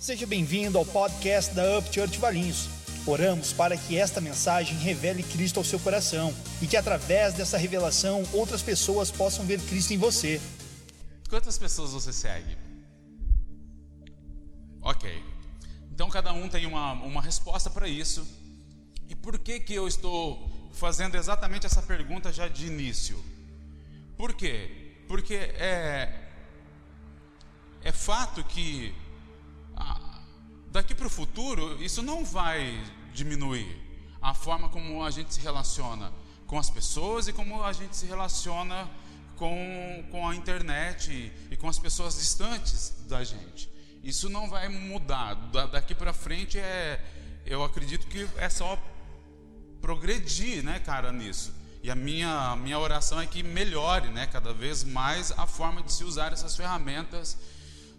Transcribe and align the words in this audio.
Seja 0.00 0.26
bem-vindo 0.26 0.78
ao 0.78 0.86
podcast 0.86 1.54
da 1.54 1.76
Up 1.78 1.94
Church 1.94 2.18
Valinhos. 2.18 2.70
Oramos 3.06 3.52
para 3.52 3.76
que 3.76 3.98
esta 3.98 4.18
mensagem 4.18 4.74
revele 4.78 5.22
Cristo 5.22 5.58
ao 5.58 5.64
seu 5.64 5.78
coração 5.78 6.34
e 6.62 6.66
que 6.66 6.74
através 6.74 7.34
dessa 7.34 7.58
revelação 7.58 8.24
outras 8.32 8.62
pessoas 8.62 9.10
possam 9.10 9.44
ver 9.44 9.60
Cristo 9.60 9.92
em 9.92 9.98
você. 9.98 10.40
Quantas 11.28 11.58
pessoas 11.58 11.92
você 11.92 12.14
segue? 12.14 12.56
Ok. 14.80 15.22
Então 15.92 16.08
cada 16.08 16.32
um 16.32 16.48
tem 16.48 16.64
uma, 16.64 16.94
uma 16.94 17.20
resposta 17.20 17.68
para 17.68 17.86
isso. 17.86 18.26
E 19.06 19.14
por 19.14 19.38
que 19.38 19.60
que 19.60 19.74
eu 19.74 19.86
estou 19.86 20.70
fazendo 20.72 21.14
exatamente 21.14 21.66
essa 21.66 21.82
pergunta 21.82 22.32
já 22.32 22.48
de 22.48 22.66
início? 22.68 23.22
Por 24.16 24.32
quê? 24.32 24.94
Porque 25.06 25.34
é 25.34 26.30
é 27.82 27.92
fato 27.92 28.42
que 28.44 28.94
daqui 30.70 30.94
para 30.94 31.06
o 31.06 31.10
futuro 31.10 31.82
isso 31.82 32.02
não 32.02 32.24
vai 32.24 32.82
diminuir 33.12 33.76
a 34.20 34.34
forma 34.34 34.68
como 34.68 35.02
a 35.02 35.10
gente 35.10 35.34
se 35.34 35.40
relaciona 35.40 36.12
com 36.46 36.58
as 36.58 36.68
pessoas 36.68 37.28
e 37.28 37.32
como 37.32 37.62
a 37.62 37.72
gente 37.72 37.96
se 37.96 38.06
relaciona 38.06 38.88
com, 39.36 40.04
com 40.10 40.28
a 40.28 40.36
internet 40.36 41.32
e, 41.50 41.56
com 41.56 41.68
as 41.68 41.78
pessoas 41.78 42.16
distantes 42.16 42.92
da 43.08 43.24
gente. 43.24 43.70
Isso 44.02 44.28
não 44.28 44.50
vai 44.50 44.68
mudar. 44.68 45.34
Da, 45.34 45.66
daqui 45.66 45.94
para 45.94 46.12
frente 46.12 46.58
é, 46.58 47.00
eu 47.46 47.64
acredito 47.64 48.06
que 48.06 48.28
é 48.36 48.50
só 48.50 48.78
progredir, 49.80 50.62
né, 50.62 50.78
cara, 50.80 51.10
nisso. 51.10 51.54
E 51.82 51.90
a 51.90 51.94
minha, 51.94 52.54
minha 52.56 52.78
oração 52.78 53.18
é 53.18 53.26
que 53.26 53.42
melhore, 53.42 54.08
né, 54.08 54.26
cada 54.26 54.52
vez 54.52 54.84
mais 54.84 55.32
a 55.32 55.46
forma 55.46 55.82
de 55.82 55.92
se 55.92 56.04
usar 56.04 56.32
essas 56.32 56.54
ferramentas 56.54 57.38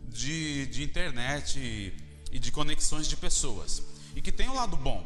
de, 0.09 0.67
de 0.67 0.83
internet 0.83 1.93
e, 2.31 2.39
de 2.39 2.51
conexões 2.51 3.07
de 3.07 3.17
pessoas. 3.17 3.83
E 4.15 4.21
que 4.21 4.31
tem 4.31 4.47
o 4.47 4.51
um 4.51 4.55
lado 4.55 4.75
bom, 4.75 5.05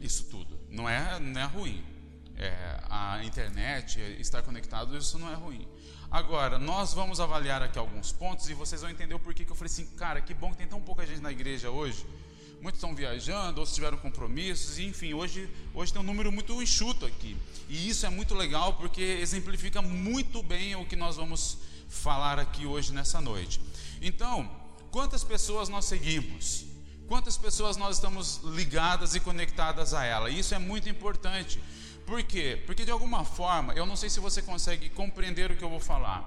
isso 0.00 0.24
tudo. 0.24 0.58
Não 0.70 0.88
é, 0.88 1.18
não 1.20 1.40
é 1.40 1.44
ruim. 1.44 1.84
É, 2.36 2.80
a 2.90 3.24
internet, 3.24 4.00
estar 4.18 4.42
conectado, 4.42 4.96
isso 4.96 5.18
não 5.18 5.30
é 5.30 5.34
ruim. 5.34 5.66
Agora, 6.10 6.58
nós 6.58 6.92
vamos 6.92 7.20
avaliar 7.20 7.62
aqui 7.62 7.78
alguns 7.78 8.12
pontos 8.12 8.48
e 8.48 8.54
vocês 8.54 8.80
vão 8.80 8.90
entender 8.90 9.14
o 9.14 9.20
porquê 9.20 9.44
que 9.44 9.52
eu 9.52 9.56
falei 9.56 9.72
assim, 9.72 9.86
cara, 9.96 10.20
que 10.20 10.34
bom 10.34 10.50
que 10.50 10.58
tem 10.58 10.66
tão 10.66 10.80
pouca 10.80 11.06
gente 11.06 11.20
na 11.20 11.32
igreja 11.32 11.70
hoje. 11.70 12.04
Muitos 12.60 12.78
estão 12.78 12.94
viajando, 12.94 13.60
outros 13.60 13.74
tiveram 13.74 13.98
compromissos, 13.98 14.78
enfim, 14.78 15.12
hoje, 15.12 15.48
hoje 15.74 15.92
tem 15.92 16.00
um 16.00 16.04
número 16.04 16.32
muito 16.32 16.62
enxuto 16.62 17.04
aqui. 17.04 17.36
E 17.68 17.88
isso 17.88 18.06
é 18.06 18.10
muito 18.10 18.34
legal 18.34 18.74
porque 18.74 19.02
exemplifica 19.02 19.82
muito 19.82 20.42
bem 20.42 20.74
o 20.76 20.86
que 20.86 20.96
nós 20.96 21.16
vamos 21.16 21.58
falar 21.88 22.38
aqui 22.38 22.64
hoje 22.64 22.92
nessa 22.92 23.20
noite. 23.20 23.60
Então, 24.00 24.48
quantas 24.94 25.24
pessoas 25.24 25.68
nós 25.68 25.86
seguimos? 25.86 26.66
Quantas 27.08 27.36
pessoas 27.36 27.76
nós 27.76 27.96
estamos 27.96 28.40
ligadas 28.44 29.16
e 29.16 29.18
conectadas 29.18 29.92
a 29.92 30.04
ela? 30.04 30.30
Isso 30.30 30.54
é 30.54 30.58
muito 30.58 30.88
importante. 30.88 31.60
Por 32.06 32.22
quê? 32.22 32.62
Porque 32.64 32.84
de 32.84 32.92
alguma 32.92 33.24
forma, 33.24 33.72
eu 33.72 33.86
não 33.86 33.96
sei 33.96 34.08
se 34.08 34.20
você 34.20 34.40
consegue 34.40 34.88
compreender 34.88 35.50
o 35.50 35.56
que 35.56 35.64
eu 35.64 35.68
vou 35.68 35.80
falar. 35.80 36.22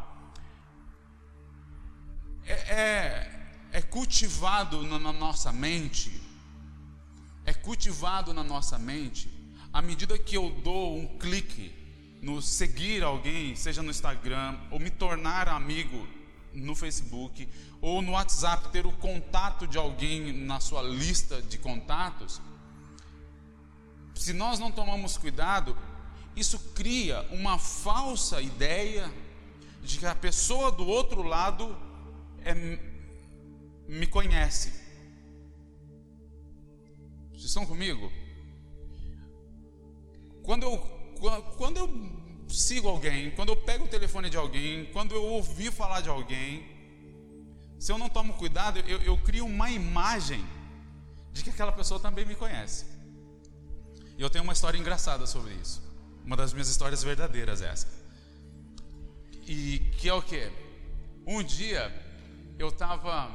É, 2.45 2.54
é, 2.54 3.50
é 3.72 3.82
cultivado 3.82 4.84
na, 4.84 5.00
na 5.00 5.14
nossa 5.14 5.50
mente, 5.54 6.12
é 7.45 7.54
cultivado 7.54 8.34
na 8.34 8.44
nossa 8.44 8.78
mente, 8.78 9.30
à 9.72 9.82
medida 9.82 10.20
que 10.20 10.36
eu 10.36 10.50
dou 10.62 10.98
um 10.98 11.18
clique 11.18 11.73
no 12.22 12.42
seguir 12.42 13.02
alguém, 13.02 13.56
seja 13.56 13.82
no 13.82 13.92
Instagram, 13.92 14.58
ou 14.70 14.78
me 14.78 14.90
tornar 14.90 15.48
amigo 15.48 16.06
no 16.54 16.76
Facebook 16.76 17.48
ou 17.81 18.02
no 18.02 18.14
WhatsApp 18.14 18.70
ter 18.70 18.86
o 18.86 18.92
contato 18.92 19.67
de 19.67 19.78
alguém 19.78 20.31
na 20.31 20.59
sua 20.59 20.81
lista 20.81 21.42
de 21.42 21.58
contatos, 21.58 22.42
se 24.16 24.33
nós 24.33 24.59
não 24.59 24.72
tomamos 24.72 25.17
cuidado, 25.17 25.78
isso 26.36 26.59
cria 26.73 27.22
uma 27.32 27.58
falsa 27.58 28.42
ideia 28.42 29.11
de 29.82 29.99
que 29.99 30.05
a 30.05 30.15
pessoa 30.15 30.71
do 30.71 30.86
outro 30.86 31.21
lado 31.21 31.77
é, 32.43 32.54
me 33.88 34.08
conhece. 34.08 34.71
Vocês 37.32 37.45
estão 37.45 37.65
comigo? 37.65 38.11
Quando 40.44 40.64
eu, 40.64 40.77
quando 41.58 41.77
eu 41.77 41.89
sigo 42.49 42.88
alguém, 42.88 43.32
quando 43.32 43.49
eu 43.49 43.55
pego 43.55 43.86
o 43.86 43.88
telefone 43.88 44.30
de 44.30 44.38
alguém, 44.38 44.86
quando 44.94 45.14
eu 45.14 45.23
ouvi 45.23 45.70
falar 45.71 46.02
de 46.02 46.09
alguém, 46.09 46.77
se 47.80 47.92
eu 47.92 47.98
não 47.98 48.10
tomo 48.10 48.33
cuidado, 48.33 48.80
eu, 48.80 49.02
eu 49.02 49.17
crio 49.17 49.45
uma 49.45 49.70
imagem 49.70 50.43
de 51.32 51.43
que 51.43 51.49
aquela 51.49 51.71
pessoa 51.71 51.99
também 51.99 52.26
me 52.26 52.36
conhece. 52.36 52.86
E 54.17 54.21
eu 54.21 54.30
tenho 54.30 54.43
uma 54.43 54.54
história 54.54 54.77
engraçada 54.77 55.27
sobre 55.27 55.54
isso. 55.54 55.83
Uma 56.26 56.36
das 56.36 56.52
minhas 56.52 56.67
histórias 56.67 57.04
verdadeiras 57.04 57.61
essa. 57.61 57.88
E 59.45 59.80
que 59.98 60.10
é 60.10 60.14
o 60.14 60.21
que? 60.21 60.52
Um 61.26 61.43
dia 61.43 61.93
eu 62.58 62.70
estava, 62.70 63.30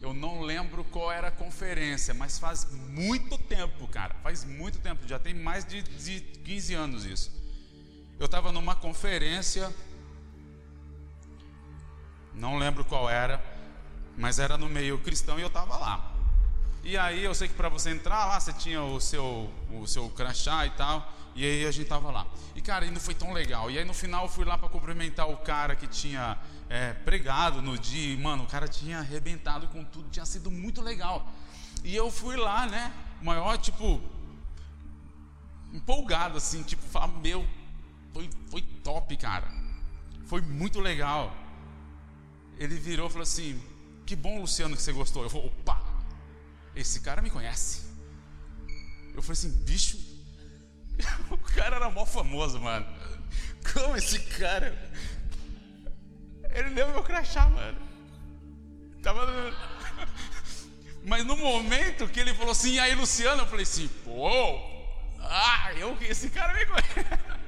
eu 0.00 0.14
não 0.14 0.42
lembro 0.42 0.84
qual 0.84 1.10
era 1.10 1.28
a 1.28 1.30
conferência, 1.30 2.14
mas 2.14 2.38
faz 2.38 2.70
muito 2.70 3.36
tempo, 3.36 3.88
cara, 3.88 4.14
faz 4.22 4.44
muito 4.44 4.78
tempo, 4.78 5.06
já 5.08 5.18
tem 5.18 5.34
mais 5.34 5.64
de, 5.64 5.82
de 5.82 6.20
15 6.20 6.74
anos 6.74 7.04
isso. 7.04 7.44
Eu 8.18 8.26
estava 8.26 8.52
numa 8.52 8.76
conferência, 8.76 9.74
não 12.32 12.56
lembro 12.56 12.84
qual 12.84 13.10
era, 13.10 13.42
mas 14.16 14.38
era 14.38 14.56
no 14.56 14.68
meio 14.68 14.98
cristão 14.98 15.38
e 15.38 15.42
eu 15.42 15.48
estava 15.48 15.76
lá. 15.76 16.12
E 16.82 16.96
aí 16.98 17.24
eu 17.24 17.34
sei 17.34 17.48
que 17.48 17.54
para 17.54 17.68
você 17.68 17.90
entrar 17.90 18.26
lá, 18.26 18.38
você 18.38 18.52
tinha 18.52 18.82
o 18.82 19.00
seu, 19.00 19.50
o 19.72 19.86
seu 19.86 20.08
crachá 20.10 20.66
e 20.66 20.70
tal, 20.70 21.10
e 21.34 21.44
aí 21.44 21.66
a 21.66 21.70
gente 21.70 21.84
estava 21.84 22.10
lá. 22.10 22.26
E 22.54 22.60
cara, 22.60 22.88
não 22.90 23.00
foi 23.00 23.14
tão 23.14 23.32
legal. 23.32 23.70
E 23.70 23.78
aí 23.78 23.84
no 23.84 23.94
final 23.94 24.24
eu 24.24 24.28
fui 24.28 24.44
lá 24.44 24.58
para 24.58 24.68
cumprimentar 24.68 25.28
o 25.28 25.38
cara 25.38 25.74
que 25.74 25.86
tinha 25.86 26.38
é, 26.68 26.92
pregado 26.92 27.62
no 27.62 27.78
dia, 27.78 28.12
e 28.12 28.16
mano, 28.16 28.44
o 28.44 28.46
cara 28.46 28.68
tinha 28.68 28.98
arrebentado 28.98 29.66
com 29.68 29.82
tudo, 29.82 30.10
tinha 30.10 30.26
sido 30.26 30.50
muito 30.50 30.82
legal. 30.82 31.26
E 31.82 31.96
eu 31.96 32.10
fui 32.10 32.36
lá, 32.36 32.66
né, 32.66 32.92
maior 33.22 33.56
tipo, 33.56 34.00
empolgado 35.72 36.36
assim, 36.36 36.62
tipo, 36.62 36.82
falar, 36.82 37.08
meu, 37.08 37.46
foi, 38.12 38.30
foi 38.50 38.62
top, 38.62 39.16
cara. 39.16 39.48
Foi 40.26 40.40
muito 40.40 40.80
legal. 40.80 41.34
Ele 42.58 42.76
virou 42.76 43.08
e 43.08 43.10
falou 43.10 43.24
assim: 43.24 43.60
Que 44.06 44.14
bom, 44.14 44.40
Luciano, 44.40 44.76
que 44.76 44.82
você 44.82 44.92
gostou. 44.92 45.22
Eu 45.22 45.30
falei: 45.30 45.46
Opa, 45.46 45.80
esse 46.74 47.00
cara 47.00 47.22
me 47.22 47.30
conhece. 47.30 47.82
Eu 49.14 49.22
falei 49.22 49.32
assim: 49.32 49.50
Bicho, 49.64 49.98
o 51.30 51.38
cara 51.38 51.76
era 51.76 51.90
mó 51.90 52.04
famoso, 52.04 52.60
mano. 52.60 52.86
Como 53.72 53.96
esse 53.96 54.18
cara? 54.18 54.76
Ele 56.50 56.70
deu 56.70 56.88
meu 56.88 57.02
crachá, 57.02 57.48
mano. 57.48 57.78
Tava. 59.02 59.26
Mas 61.04 61.24
no 61.26 61.36
momento 61.36 62.08
que 62.08 62.20
ele 62.20 62.32
falou 62.34 62.52
assim, 62.52 62.72
e 62.72 62.80
aí, 62.80 62.94
Luciano, 62.94 63.42
eu 63.42 63.46
falei 63.46 63.64
assim, 63.64 63.88
pô, 64.04 64.30
ah, 65.20 65.74
eu, 65.74 65.96
esse 66.00 66.30
cara 66.30 66.54
me 66.54 66.64
conhece. 66.64 67.34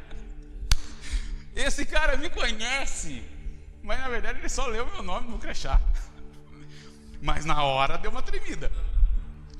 Esse 1.56 1.86
cara 1.86 2.18
me 2.18 2.28
conhece. 2.28 3.24
Mas 3.82 3.98
na 3.98 4.10
verdade 4.10 4.40
ele 4.40 4.48
só 4.48 4.66
leu 4.66 4.84
meu 4.84 5.02
nome 5.02 5.30
no 5.30 5.38
crachá. 5.38 5.80
Mas 7.26 7.44
na 7.44 7.60
hora 7.64 7.98
deu 7.98 8.12
uma 8.12 8.22
tremida. 8.22 8.70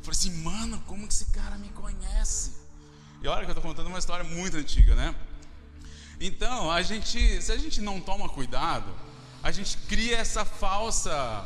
Falei 0.01 0.13
assim, 0.13 0.31
mano, 0.41 0.81
como 0.87 1.05
que 1.05 1.13
esse 1.13 1.25
cara 1.33 1.59
me 1.59 1.69
conhece? 1.71 2.53
E 3.21 3.27
olha 3.27 3.45
que 3.45 3.51
eu 3.51 3.57
estou 3.57 3.63
contando 3.63 3.89
uma 3.89 3.99
história 3.99 4.25
muito 4.25 4.57
antiga, 4.57 4.95
né? 4.95 5.13
Então, 6.21 6.71
a 6.71 6.81
gente, 6.83 7.43
se 7.43 7.51
a 7.51 7.59
gente 7.59 7.81
não 7.81 8.01
toma 8.01 8.29
cuidado, 8.29 8.95
a 9.43 9.51
gente 9.51 9.77
cria 9.89 10.17
essa 10.17 10.45
falsa 10.45 11.45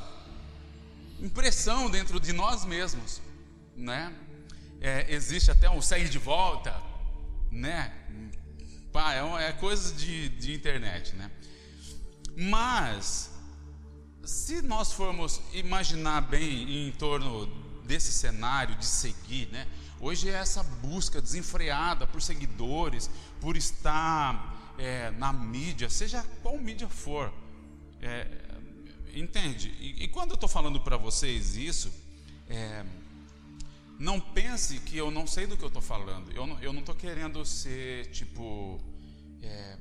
impressão 1.19 1.89
dentro 1.89 2.21
de 2.21 2.35
nós 2.35 2.67
mesmos, 2.67 3.23
né? 3.75 4.13
É, 4.79 5.07
existe 5.15 5.51
até 5.51 5.71
um 5.71 5.81
segue 5.81 6.11
de 6.11 6.19
volta, 6.19 6.79
né? 7.51 7.95
Pá, 8.93 9.15
é, 9.15 9.49
é 9.49 9.53
coisa 9.53 9.95
de, 9.95 10.29
de 10.29 10.53
internet, 10.53 11.17
né? 11.17 11.31
Mas, 12.37 13.30
se 14.31 14.63
nós 14.63 14.93
formos 14.93 15.41
imaginar 15.53 16.21
bem 16.21 16.89
em 16.89 16.93
torno 16.93 17.47
desse 17.85 18.13
cenário 18.13 18.77
de 18.77 18.87
seguir, 18.87 19.49
né? 19.49 19.67
Hoje 19.99 20.29
é 20.29 20.35
essa 20.35 20.63
busca 20.63 21.21
desenfreada 21.21 22.07
por 22.07 22.23
seguidores, 22.23 23.11
por 23.41 23.57
estar 23.57 24.75
é, 24.79 25.11
na 25.11 25.33
mídia, 25.33 25.91
seja 25.91 26.25
qual 26.43 26.57
mídia 26.59 26.89
for. 26.89 27.33
É, 28.01 28.27
entende? 29.15 29.75
E, 29.81 30.05
e, 30.05 30.09
quando 30.09 30.31
eu 30.31 30.35
estou 30.37 30.49
falando 30.49 30.81
para 30.81 30.97
vocês 30.97 31.57
isso, 31.57 31.93
é, 32.49 32.85
não 33.99 34.21
pense 34.21 34.79
que 34.79 34.97
eu 34.97 35.11
não 35.11 35.27
sei 35.27 35.49
do 35.49 35.57
que 35.57 35.65
eu 35.65 35.69
estou 35.69 35.83
falando. 35.83 36.31
Eu 36.31 36.47
não, 36.47 36.79
estou 36.79 36.95
querendo 36.95 37.45
ser 37.45 38.07
tipo 38.13 38.81
é, 39.43 39.77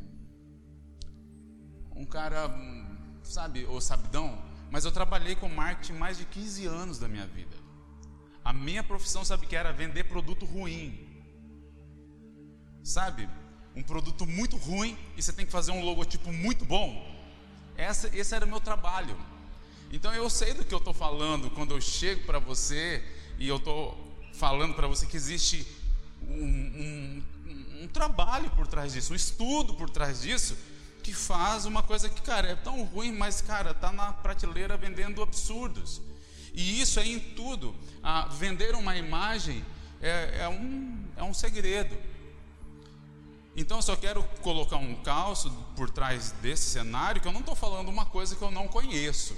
um 1.95 2.05
cara, 2.05 2.47
sabe, 3.29 3.65
o 3.65 3.79
sabidão, 3.79 4.41
mas 4.71 4.85
eu 4.85 4.91
trabalhei 4.91 5.35
com 5.35 5.47
marketing 5.47 5.93
mais 5.93 6.17
de 6.17 6.25
15 6.25 6.65
anos 6.65 6.97
da 6.97 7.07
minha 7.07 7.27
vida. 7.27 7.55
A 8.43 8.51
minha 8.51 8.83
profissão, 8.83 9.23
sabe 9.23 9.45
que 9.45 9.55
era 9.55 9.71
vender 9.71 10.05
produto 10.05 10.45
ruim. 10.45 11.07
Sabe? 12.83 13.29
Um 13.75 13.83
produto 13.83 14.25
muito 14.25 14.57
ruim 14.57 14.97
e 15.15 15.21
você 15.21 15.31
tem 15.31 15.45
que 15.45 15.51
fazer 15.51 15.71
um 15.71 15.83
logotipo 15.83 16.33
muito 16.33 16.65
bom. 16.65 16.89
Essa, 17.77 18.07
esse 18.17 18.33
era 18.33 18.45
o 18.45 18.49
meu 18.49 18.59
trabalho. 18.59 19.15
Então 19.91 20.13
eu 20.13 20.27
sei 20.29 20.53
do 20.53 20.65
que 20.65 20.73
eu 20.73 20.79
estou 20.79 20.93
falando 20.93 21.51
quando 21.51 21.75
eu 21.75 21.81
chego 21.81 22.25
para 22.25 22.39
você 22.39 23.03
e 23.37 23.47
eu 23.47 23.57
estou 23.57 24.19
falando 24.33 24.73
para 24.73 24.87
você 24.87 25.05
que 25.05 25.15
existe 25.15 25.67
um, 26.21 26.33
um, 26.33 27.23
um, 27.83 27.87
trabalho 27.87 28.49
por 28.51 28.67
trás 28.67 28.93
disso, 28.93 29.13
um 29.13 29.15
estudo 29.15 29.73
por 29.75 29.89
trás 29.89 30.21
disso, 30.21 30.57
que 31.09 31.15
faz 31.15 31.65
uma 31.65 31.81
coisa 31.81 32.07
que, 32.07 32.21
cara, 32.21 32.49
é 32.49 32.55
tão 32.55 32.83
ruim, 32.83 33.11
mas, 33.11 33.41
cara, 33.41 33.73
tá 33.73 33.91
na 33.91 34.13
prateleira 34.13 34.77
vendendo 34.77 35.23
absurdos. 35.23 35.99
E 36.53 36.79
isso 36.79 36.99
é 36.99 37.07
em 37.07 37.19
tudo. 37.19 37.75
Ah, 38.03 38.27
vender 38.29 38.75
uma 38.75 38.95
imagem 38.95 39.65
é, 39.99 40.41
é, 40.41 40.47
um, 40.47 41.03
é 41.17 41.23
um 41.23 41.33
segredo. 41.33 41.97
Então 43.55 43.79
eu 43.79 43.81
só 43.81 43.95
quero 43.95 44.23
colocar 44.43 44.77
um 44.77 44.95
calço 44.97 45.51
por 45.75 45.89
trás 45.89 46.31
desse 46.43 46.69
cenário 46.69 47.19
que 47.19 47.27
eu 47.27 47.31
não 47.31 47.39
estou 47.39 47.55
falando 47.55 47.89
uma 47.89 48.05
coisa 48.05 48.35
que 48.35 48.41
eu 48.43 48.51
não 48.51 48.67
conheço. 48.67 49.35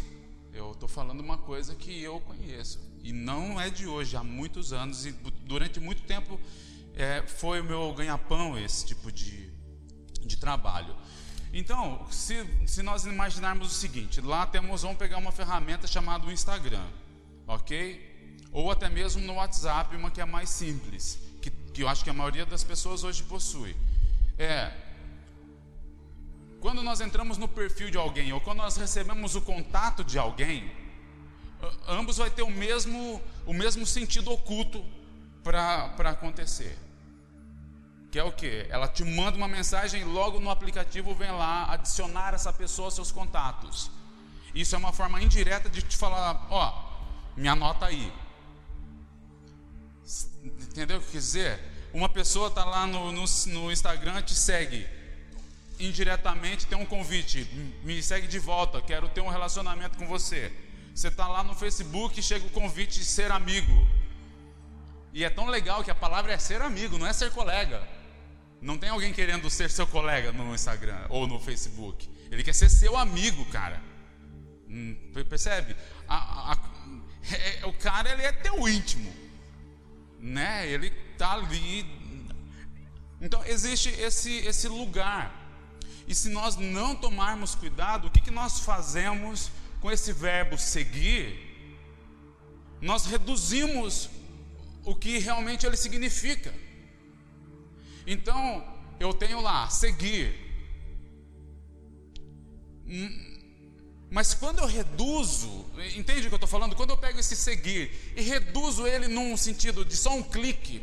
Eu 0.54 0.74
estou 0.74 0.90
falando 0.90 1.22
uma 1.22 1.38
coisa 1.38 1.74
que 1.74 2.04
eu 2.04 2.20
conheço. 2.20 2.82
E 3.02 3.14
não 3.14 3.62
é 3.62 3.70
de 3.70 3.88
hoje, 3.88 4.18
há 4.18 4.24
muitos 4.24 4.74
anos, 4.74 5.06
e 5.06 5.14
durante 5.46 5.80
muito 5.80 6.02
tempo 6.04 6.38
é, 6.94 7.24
foi 7.26 7.62
o 7.62 7.64
meu 7.64 7.94
ganha-pão 7.94 8.60
esse 8.60 8.86
tipo 8.86 9.10
de, 9.10 9.50
de 10.20 10.36
trabalho. 10.36 10.94
Então, 11.54 12.06
se, 12.10 12.46
se 12.66 12.82
nós 12.82 13.06
imaginarmos 13.06 13.68
o 13.68 13.76
seguinte, 13.76 14.22
lá 14.22 14.46
temos, 14.46 14.84
vamos 14.84 14.98
pegar 14.98 15.18
uma 15.18 15.32
ferramenta 15.32 15.86
chamada 15.86 16.32
Instagram, 16.32 16.88
ok? 17.46 18.38
Ou 18.54 18.72
até 18.72 18.90
mesmo 18.90 19.22
no 19.22 19.34
WhatsApp, 19.34 19.96
uma 19.96 20.10
que 20.10 20.22
é 20.22 20.26
mais 20.26 20.50
simples, 20.50 21.20
que, 21.42 21.52
que 21.52 21.84
eu 21.84 21.90
acho 21.90 22.04
que 22.04 22.10
a 22.10 22.14
maioria 22.14 22.46
das 22.46 22.64
pessoas 22.64 23.04
hoje 23.04 23.24
possui. 23.24 23.76
É, 24.38 24.72
quando 26.62 26.82
nós 26.82 27.02
entramos 27.02 27.38
no 27.38 27.48
perfil 27.48 27.90
de 27.90 27.98
alguém 27.98 28.32
ou 28.32 28.40
quando 28.40 28.60
nós 28.60 28.78
recebemos 28.78 29.36
o 29.36 29.42
contato 29.42 30.04
de 30.04 30.18
alguém, 30.18 30.72
ambos 31.88 32.18
vai 32.18 32.30
ter 32.30 32.44
o 32.44 32.50
mesmo, 32.50 33.22
o 33.46 33.54
mesmo 33.54 33.86
sentido 33.86 34.32
oculto 34.32 34.86
para 35.44 36.10
acontecer. 36.10 36.78
Que 38.12 38.20
é 38.20 38.24
o 38.24 38.32
que? 38.32 38.68
Ela 38.70 38.88
te 38.88 39.04
manda 39.04 39.38
uma 39.38 39.48
mensagem 39.48 40.02
e 40.02 40.04
logo 40.04 40.40
no 40.40 40.50
aplicativo 40.50 41.16
vem 41.16 41.32
lá 41.32 41.72
adicionar 41.72 42.34
essa 42.34 42.52
pessoa 42.52 42.88
aos 42.88 42.96
seus 42.96 43.12
contatos. 43.12 43.90
Isso 44.54 44.76
é 44.76 44.78
uma 44.78 44.92
forma 44.92 45.22
indireta 45.22 45.70
de 45.70 45.82
te 45.82 45.96
falar, 45.96 46.46
ó, 46.50 46.74
me 47.38 47.48
anota 47.48 47.86
aí. 47.86 48.12
Entendeu 50.44 50.98
o 50.98 51.02
que 51.02 51.12
quer 51.12 51.18
dizer? 51.20 51.60
Uma 51.94 52.10
pessoa 52.10 52.50
está 52.50 52.66
lá 52.66 52.86
no, 52.86 53.12
no, 53.12 53.24
no 53.48 53.72
Instagram, 53.72 54.22
te 54.22 54.36
segue 54.36 54.86
indiretamente 55.82 56.68
tem 56.68 56.78
um 56.78 56.86
convite, 56.86 57.48
me 57.84 58.02
segue 58.04 58.28
de 58.28 58.40
volta, 58.40 58.82
quero 58.82 59.10
ter 59.10 59.22
um 59.22 59.30
relacionamento 59.30 59.98
com 59.98 60.08
você. 60.08 60.52
Você 60.94 61.08
está 61.08 61.28
lá 61.28 61.44
no 61.44 61.56
Facebook, 61.56 62.22
chega 62.22 62.46
o 62.46 62.50
convite 62.50 63.00
de 63.00 63.06
ser 63.06 63.32
amigo. 63.32 63.88
E 65.14 65.24
é 65.24 65.30
tão 65.30 65.48
legal 65.48 65.84
que 65.84 65.92
a 65.92 65.96
palavra 65.96 66.34
é 66.34 66.38
ser 66.38 66.62
amigo, 66.62 66.98
não 66.98 67.08
é 67.08 67.14
ser 67.14 67.32
colega. 67.32 67.82
Não 68.62 68.78
tem 68.78 68.90
alguém 68.90 69.12
querendo 69.12 69.50
ser 69.50 69.70
seu 69.70 69.88
colega 69.88 70.32
no 70.32 70.54
Instagram 70.54 71.06
ou 71.10 71.26
no 71.28 71.40
Facebook. 71.40 72.10
Ele 72.30 72.44
quer 72.44 72.54
ser 72.54 72.70
seu 72.70 72.96
amigo, 72.96 73.44
cara. 73.46 73.82
Hum, 74.70 74.96
percebe? 75.28 75.76
A, 76.08 76.16
a, 76.16 76.54
a, 76.54 76.58
é, 77.36 77.66
o 77.66 77.74
cara 77.74 78.12
ele 78.12 78.22
é 78.22 78.32
teu 78.32 78.70
íntimo, 78.70 79.12
né? 80.20 80.68
Ele 80.68 80.92
tá 81.18 81.34
ali. 81.34 81.86
Então 83.20 83.44
existe 83.46 83.90
esse 83.90 84.38
esse 84.46 84.68
lugar 84.68 85.42
e 86.08 86.16
se 86.16 86.30
nós 86.30 86.58
não 86.58 86.94
tomarmos 86.94 87.56
cuidado, 87.56 88.08
o 88.08 88.12
que, 88.12 88.20
que 88.20 88.32
nós 88.32 88.60
fazemos 88.60 89.50
com 89.80 89.90
esse 89.90 90.12
verbo 90.12 90.58
seguir? 90.58 91.40
Nós 92.82 93.06
reduzimos 93.06 94.10
o 94.84 94.94
que 94.96 95.20
realmente 95.20 95.66
ele 95.66 95.78
significa. 95.78 96.54
Então, 98.06 98.64
eu 99.00 99.14
tenho 99.14 99.42
lá, 99.42 99.70
seguir. 99.70 100.34
Hum, 102.88 103.32
mas 104.10 104.34
quando 104.34 104.60
eu 104.60 104.66
reduzo, 104.66 105.66
entende 105.96 106.26
o 106.26 106.30
que 106.30 106.34
eu 106.34 106.36
estou 106.36 106.48
falando? 106.48 106.76
Quando 106.76 106.90
eu 106.90 106.98
pego 106.98 107.18
esse 107.18 107.36
seguir 107.36 108.14
e 108.16 108.22
reduzo 108.22 108.86
ele 108.86 109.08
num 109.08 109.38
sentido 109.38 109.86
de 109.86 109.96
só 109.96 110.14
um 110.14 110.22
clique, 110.22 110.82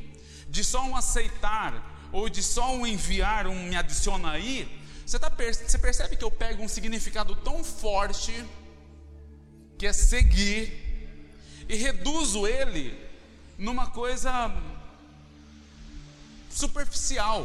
de 0.49 0.65
só 0.65 0.83
um 0.83 0.97
aceitar, 0.97 2.09
ou 2.11 2.29
de 2.29 2.43
só 2.43 2.75
um 2.75 2.87
enviar, 2.87 3.47
um 3.47 3.69
me 3.69 3.77
adiciona 3.77 4.31
aí, 4.31 4.67
você, 5.05 5.19
tá, 5.19 5.31
você 5.31 5.79
percebe 5.79 6.17
que 6.17 6.25
eu 6.25 6.31
pego 6.31 6.63
um 6.63 6.69
significado 6.69 7.37
tão 7.37 7.63
forte, 7.63 8.33
que 9.79 9.87
é 9.87 9.93
seguir, 9.93 10.73
e 11.69 11.77
reduzo 11.77 12.47
ele 12.47 12.99
numa 13.59 13.91
coisa 13.91 14.51
superficial. 16.61 17.41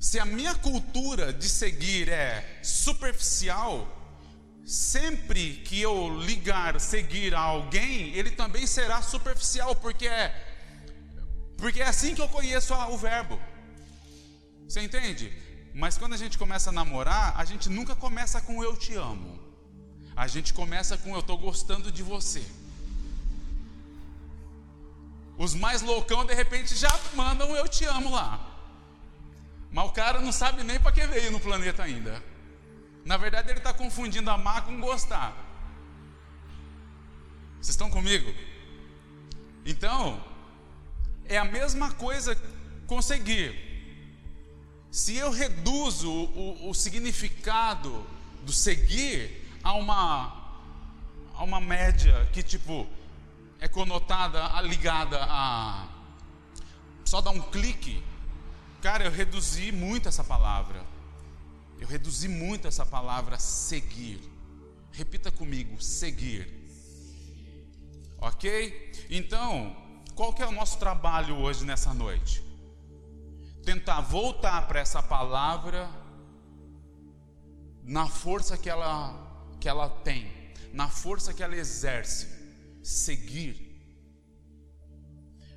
Se 0.00 0.18
a 0.18 0.24
minha 0.24 0.54
cultura 0.54 1.32
de 1.32 1.48
seguir 1.48 2.08
é 2.08 2.60
superficial, 2.62 3.74
sempre 4.64 5.44
que 5.66 5.80
eu 5.80 5.96
ligar 6.20 6.80
seguir 6.80 7.34
a 7.34 7.40
alguém, 7.40 8.14
ele 8.14 8.30
também 8.30 8.66
será 8.66 9.00
superficial, 9.02 9.74
porque 9.76 10.06
é 10.06 10.24
porque 11.56 11.82
é 11.82 11.86
assim 11.86 12.14
que 12.14 12.22
eu 12.22 12.28
conheço 12.28 12.72
o 12.74 12.96
verbo. 12.96 13.38
Você 14.66 14.80
entende? 14.80 15.30
Mas 15.74 15.98
quando 15.98 16.14
a 16.14 16.16
gente 16.16 16.38
começa 16.38 16.70
a 16.70 16.72
namorar, 16.72 17.34
a 17.36 17.44
gente 17.44 17.68
nunca 17.68 17.94
começa 17.94 18.40
com 18.40 18.64
eu 18.64 18.74
te 18.76 18.94
amo. 18.94 19.38
A 20.16 20.26
gente 20.26 20.54
começa 20.54 20.96
com 20.96 21.10
eu 21.14 21.20
estou 21.20 21.36
gostando 21.36 21.92
de 21.92 22.02
você. 22.02 22.42
Os 25.40 25.54
mais 25.54 25.80
loucão 25.80 26.26
de 26.26 26.34
repente 26.34 26.76
já 26.76 26.94
mandam 27.14 27.56
eu 27.56 27.66
te 27.66 27.86
amo 27.86 28.10
lá. 28.10 28.38
Mas 29.72 29.88
o 29.88 29.92
cara 29.92 30.20
não 30.20 30.32
sabe 30.32 30.62
nem 30.62 30.78
para 30.78 30.92
que 30.92 31.06
veio 31.06 31.30
no 31.30 31.40
planeta 31.40 31.82
ainda. 31.82 32.22
Na 33.06 33.16
verdade, 33.16 33.48
ele 33.48 33.56
está 33.56 33.72
confundindo 33.72 34.30
amar 34.30 34.66
com 34.66 34.78
gostar. 34.78 35.34
Vocês 37.54 37.70
estão 37.70 37.88
comigo? 37.88 38.30
Então, 39.64 40.22
é 41.24 41.38
a 41.38 41.44
mesma 41.46 41.90
coisa 41.94 42.36
conseguir. 42.86 43.54
Se 44.90 45.16
eu 45.16 45.30
reduzo 45.30 46.10
o, 46.10 46.68
o 46.68 46.74
significado 46.74 48.06
do 48.42 48.52
seguir 48.52 49.48
a 49.64 49.72
uma, 49.72 50.58
a 51.34 51.42
uma 51.42 51.62
média 51.62 52.28
que, 52.30 52.42
tipo, 52.42 52.86
é 53.60 53.68
conotada, 53.68 54.60
ligada 54.62 55.18
a 55.22 55.88
só 57.04 57.20
dar 57.20 57.30
um 57.30 57.40
clique, 57.40 58.02
cara, 58.80 59.04
eu 59.04 59.10
reduzi 59.10 59.72
muito 59.72 60.08
essa 60.08 60.24
palavra. 60.24 60.84
Eu 61.78 61.88
reduzi 61.88 62.28
muito 62.28 62.68
essa 62.68 62.84
palavra 62.84 63.38
seguir. 63.38 64.20
Repita 64.92 65.30
comigo, 65.30 65.80
seguir. 65.82 66.48
Ok? 68.18 69.06
Então, 69.10 69.74
qual 70.14 70.32
que 70.32 70.42
é 70.42 70.46
o 70.46 70.52
nosso 70.52 70.78
trabalho 70.78 71.36
hoje 71.36 71.64
nessa 71.64 71.94
noite? 71.94 72.50
tentar 73.64 74.00
voltar 74.00 74.66
para 74.66 74.80
essa 74.80 75.02
palavra 75.02 75.88
na 77.84 78.06
força 78.06 78.56
que 78.56 78.68
ela 78.68 79.28
que 79.60 79.68
ela 79.68 79.88
tem, 79.88 80.32
na 80.72 80.88
força 80.88 81.34
que 81.34 81.42
ela 81.42 81.54
exerce, 81.54 82.26
seguir. 82.82 83.68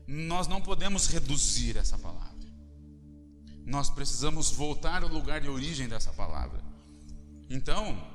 Nós 0.07 0.47
não 0.47 0.61
podemos 0.61 1.07
reduzir 1.07 1.77
essa 1.77 1.97
palavra. 1.97 2.33
Nós 3.65 3.89
precisamos 3.89 4.51
voltar 4.51 5.03
ao 5.03 5.09
lugar 5.09 5.39
de 5.41 5.49
origem 5.49 5.87
dessa 5.87 6.11
palavra. 6.11 6.61
Então, 7.49 8.05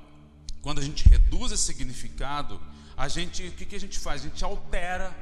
quando 0.60 0.80
a 0.80 0.82
gente 0.82 1.08
reduz 1.08 1.52
esse 1.52 1.64
significado, 1.64 2.60
a 2.96 3.08
gente, 3.08 3.46
o 3.46 3.52
que, 3.52 3.64
que 3.64 3.76
a 3.76 3.80
gente 3.80 3.98
faz? 3.98 4.22
A 4.22 4.24
gente 4.28 4.44
altera 4.44 5.16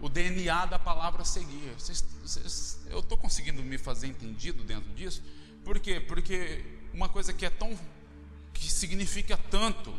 o 0.00 0.08
DNA 0.08 0.66
da 0.66 0.78
palavra 0.78 1.24
seguir. 1.24 1.74
Vocês, 1.78 2.04
vocês, 2.22 2.80
eu 2.88 3.00
estou 3.00 3.16
conseguindo 3.16 3.62
me 3.62 3.78
fazer 3.78 4.08
entendido 4.08 4.64
dentro 4.64 4.92
disso? 4.94 5.22
Por 5.64 5.78
quê? 5.78 6.00
Porque 6.00 6.64
uma 6.92 7.08
coisa 7.08 7.32
que 7.32 7.44
é 7.44 7.50
tão. 7.50 7.78
que 8.52 8.70
significa 8.70 9.36
tanto, 9.36 9.92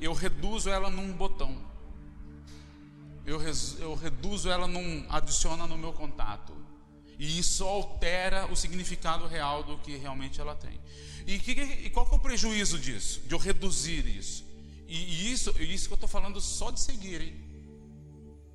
eu 0.00 0.12
reduzo 0.12 0.68
ela 0.68 0.90
num 0.90 1.12
botão. 1.12 1.56
Eu, 3.24 3.38
res, 3.38 3.76
eu 3.80 3.94
reduzo 3.94 4.48
ela 4.48 4.66
num. 4.66 5.04
adiciona 5.08 5.66
no 5.66 5.76
meu 5.76 5.92
contato. 5.92 6.54
E 7.18 7.38
isso 7.38 7.64
altera 7.64 8.46
o 8.52 8.56
significado 8.56 9.26
real 9.26 9.62
do 9.62 9.78
que 9.78 9.96
realmente 9.96 10.40
ela 10.40 10.54
tem. 10.54 10.78
E, 11.26 11.38
que, 11.38 11.52
e 11.52 11.90
qual 11.90 12.06
que 12.06 12.14
é 12.14 12.16
o 12.18 12.20
prejuízo 12.20 12.78
disso? 12.78 13.20
De 13.26 13.34
eu 13.34 13.38
reduzir 13.38 14.06
isso? 14.06 14.44
E, 14.86 14.96
e 14.96 15.32
isso, 15.32 15.50
isso 15.60 15.88
que 15.88 15.94
eu 15.94 15.96
estou 15.96 16.08
falando 16.08 16.40
só 16.40 16.70
de 16.70 16.78
seguir, 16.78 17.20
hein? 17.20 17.46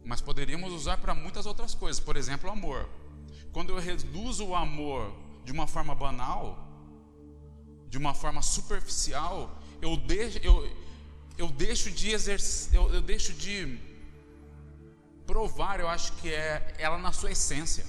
Mas 0.05 0.21
poderíamos 0.21 0.71
usar 0.71 0.97
para 0.97 1.13
muitas 1.13 1.45
outras 1.45 1.75
coisas. 1.75 1.99
Por 1.99 2.15
exemplo, 2.15 2.49
o 2.49 2.53
amor. 2.53 2.87
Quando 3.51 3.71
eu 3.71 3.79
reduzo 3.79 4.45
o 4.45 4.55
amor 4.55 5.13
de 5.43 5.51
uma 5.51 5.67
forma 5.67 5.93
banal, 5.93 6.67
de 7.89 7.97
uma 7.97 8.13
forma 8.13 8.41
superficial, 8.41 9.59
eu 9.81 9.97
deixo, 9.97 10.37
eu, 10.39 10.65
eu 11.41 11.49
deixo 11.65 11.89
de 11.99 12.07
exercer, 12.17 12.75
eu, 12.79 12.85
eu 12.97 13.01
deixo 13.01 13.31
de 13.33 13.55
provar, 15.25 15.79
eu 15.79 15.89
acho 15.95 16.09
que 16.17 16.29
é 16.29 16.73
ela 16.77 16.97
na 16.97 17.11
sua 17.19 17.31
essência. 17.35 17.85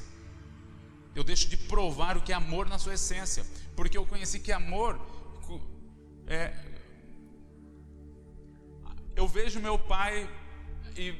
Eu 1.15 1.25
deixo 1.31 1.47
de 1.53 1.57
provar 1.73 2.17
o 2.17 2.23
que 2.23 2.33
é 2.33 2.35
amor 2.35 2.65
na 2.73 2.79
sua 2.79 2.95
essência, 2.95 3.45
porque 3.77 3.99
eu 3.99 4.07
conheci 4.13 4.39
que 4.41 4.53
amor 4.53 4.93
é, 6.27 6.53
eu 9.15 9.27
vejo 9.29 9.61
meu 9.61 9.79
pai 9.79 10.29
e 10.97 11.15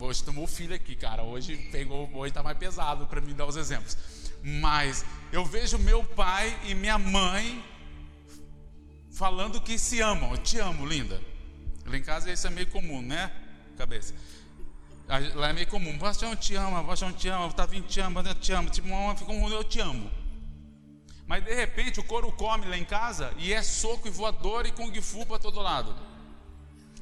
hoje 0.00 0.24
tomou 0.24 0.46
filho 0.46 0.74
aqui, 0.74 0.96
cara. 0.96 1.22
Hoje 1.22 1.56
pegou, 1.70 2.10
hoje 2.14 2.32
tá 2.32 2.42
mais 2.42 2.58
pesado 2.58 3.06
para 3.06 3.20
mim 3.20 3.34
dar 3.34 3.46
os 3.46 3.56
exemplos. 3.56 3.96
Mas 4.42 5.04
eu 5.30 5.44
vejo 5.44 5.78
meu 5.78 6.02
pai 6.02 6.58
e 6.64 6.74
minha 6.74 6.98
mãe 6.98 7.62
falando 9.20 9.60
que 9.60 9.78
se 9.78 10.00
amam. 10.00 10.30
Eu 10.30 10.38
te 10.38 10.58
amo, 10.58 10.86
linda. 10.86 11.20
Lá 11.84 11.94
em 11.94 12.02
casa 12.02 12.32
isso 12.32 12.46
é 12.46 12.50
meio 12.50 12.68
comum, 12.68 13.02
né? 13.02 13.30
Cabeça. 13.76 14.14
Lá 15.34 15.50
é 15.50 15.52
meio 15.52 15.66
comum. 15.66 15.98
Bastião 15.98 16.34
te 16.34 16.54
ama, 16.54 16.82
Bastião 16.82 17.12
te 17.12 17.28
ama, 17.28 17.52
Tavinho 17.52 17.82
te 17.82 18.00
ama, 18.00 18.22
eu 18.22 18.34
te 18.34 18.52
amo. 18.52 18.70
Tipo, 18.70 18.88
uma 18.88 19.14
fica 19.14 19.30
um 19.30 19.46
eu 19.50 19.62
te 19.62 19.78
amo. 19.78 20.10
Mas 21.26 21.44
de 21.44 21.54
repente 21.54 22.00
o 22.00 22.04
couro 22.04 22.32
come 22.32 22.66
lá 22.66 22.78
em 22.78 22.84
casa 22.84 23.32
e 23.36 23.52
é 23.52 23.62
soco 23.62 24.08
e 24.08 24.10
voador 24.10 24.64
e 24.64 24.72
kung 24.72 24.90
fu 25.02 25.26
para 25.26 25.38
todo 25.38 25.60
lado. 25.60 25.94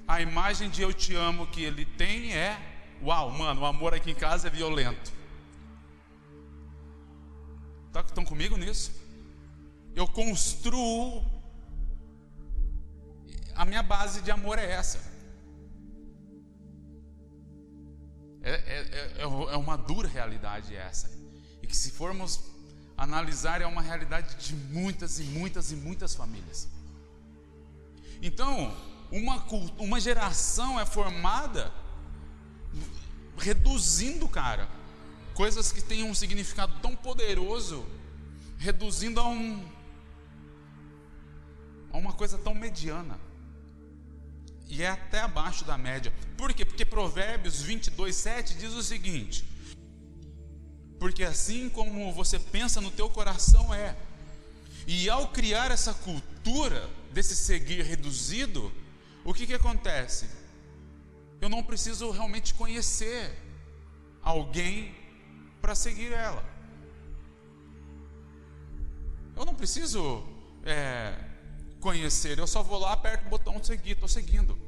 A 0.06 0.20
imagem 0.20 0.68
de 0.68 0.82
eu 0.82 0.92
te 0.92 1.14
amo 1.14 1.46
que 1.46 1.62
ele 1.62 1.84
tem 1.84 2.34
é, 2.34 2.58
uau, 3.00 3.30
mano, 3.30 3.60
o 3.60 3.64
amor 3.64 3.94
aqui 3.94 4.10
em 4.10 4.14
casa 4.14 4.48
é 4.48 4.50
violento. 4.50 5.12
Tá, 7.92 8.00
estão 8.00 8.25
comigo 8.25 8.56
nisso? 8.56 8.90
Eu 9.94 10.08
construo 10.08 11.38
a 13.58 13.64
minha 13.64 13.82
base 13.82 14.22
de 14.22 14.30
amor 14.30 14.56
é 14.56 14.70
essa. 14.70 15.00
É, 18.40 18.50
é, 18.50 18.54
é, 18.54 19.14
é, 19.18 19.22
é 19.22 19.56
uma 19.56 19.76
dura 19.76 20.06
realidade 20.06 20.76
essa. 20.76 21.10
E 21.60 21.66
que 21.66 21.76
se 21.76 21.90
formos 21.90 22.40
analisar, 22.96 23.60
é 23.60 23.66
uma 23.66 23.82
realidade 23.82 24.36
de 24.36 24.54
muitas 24.54 25.18
e 25.18 25.24
muitas 25.24 25.72
e 25.72 25.74
muitas 25.74 26.14
famílias. 26.14 26.68
Então, 28.22 28.76
uma, 29.10 29.44
uma 29.78 29.98
geração 29.98 30.78
é 30.78 30.86
formada 30.86 31.72
reduzindo, 33.36 34.28
cara, 34.28 34.68
coisas 35.34 35.72
que 35.72 35.82
têm 35.82 36.04
um 36.04 36.14
significado 36.14 36.78
tão 36.80 36.94
poderoso, 36.94 37.84
reduzindo 38.56 39.18
a 39.18 39.28
um 39.28 39.68
a 41.90 41.96
uma 41.96 42.12
coisa 42.12 42.38
tão 42.38 42.54
mediana 42.54 43.18
e 44.68 44.82
é 44.82 44.88
até 44.88 45.20
abaixo 45.20 45.64
da 45.64 45.78
média. 45.78 46.12
Por 46.37 46.52
quê? 46.52 46.64
Porque 46.64 46.84
Provérbios 46.84 47.62
22, 47.62 48.14
7 48.14 48.54
diz 48.54 48.72
o 48.75 48.82
seguinte: 48.82 49.44
Porque 50.98 51.25
assim 51.25 51.68
como 51.68 52.12
você 52.12 52.38
pensa 52.38 52.80
no 52.80 52.90
teu 52.90 53.08
coração 53.08 53.72
é. 53.72 53.96
E 54.87 55.08
ao 55.10 55.28
criar 55.28 55.70
essa 55.70 55.92
cultura 55.92 56.88
desse 57.12 57.37
seguir 57.37 57.82
reduzido, 57.82 58.72
o 59.25 59.34
que, 59.34 59.46
que 59.46 59.54
acontece? 59.54 60.28
Eu 61.40 61.48
não 61.48 61.62
preciso 61.62 62.10
realmente 62.10 62.54
conhecer 62.54 63.37
alguém 64.22 64.94
para 65.60 65.75
seguir 65.75 66.12
ela. 66.12 66.44
Eu 69.37 69.44
não 69.44 69.54
preciso 69.54 70.25
é, 70.64 71.27
conhecer. 71.80 72.38
Eu 72.38 72.47
só 72.47 72.62
vou 72.62 72.78
lá, 72.78 72.92
aperto 72.92 73.26
o 73.26 73.30
botão 73.30 73.62
seguir, 73.62 73.92
estou 73.92 74.08
seguindo. 74.08 74.58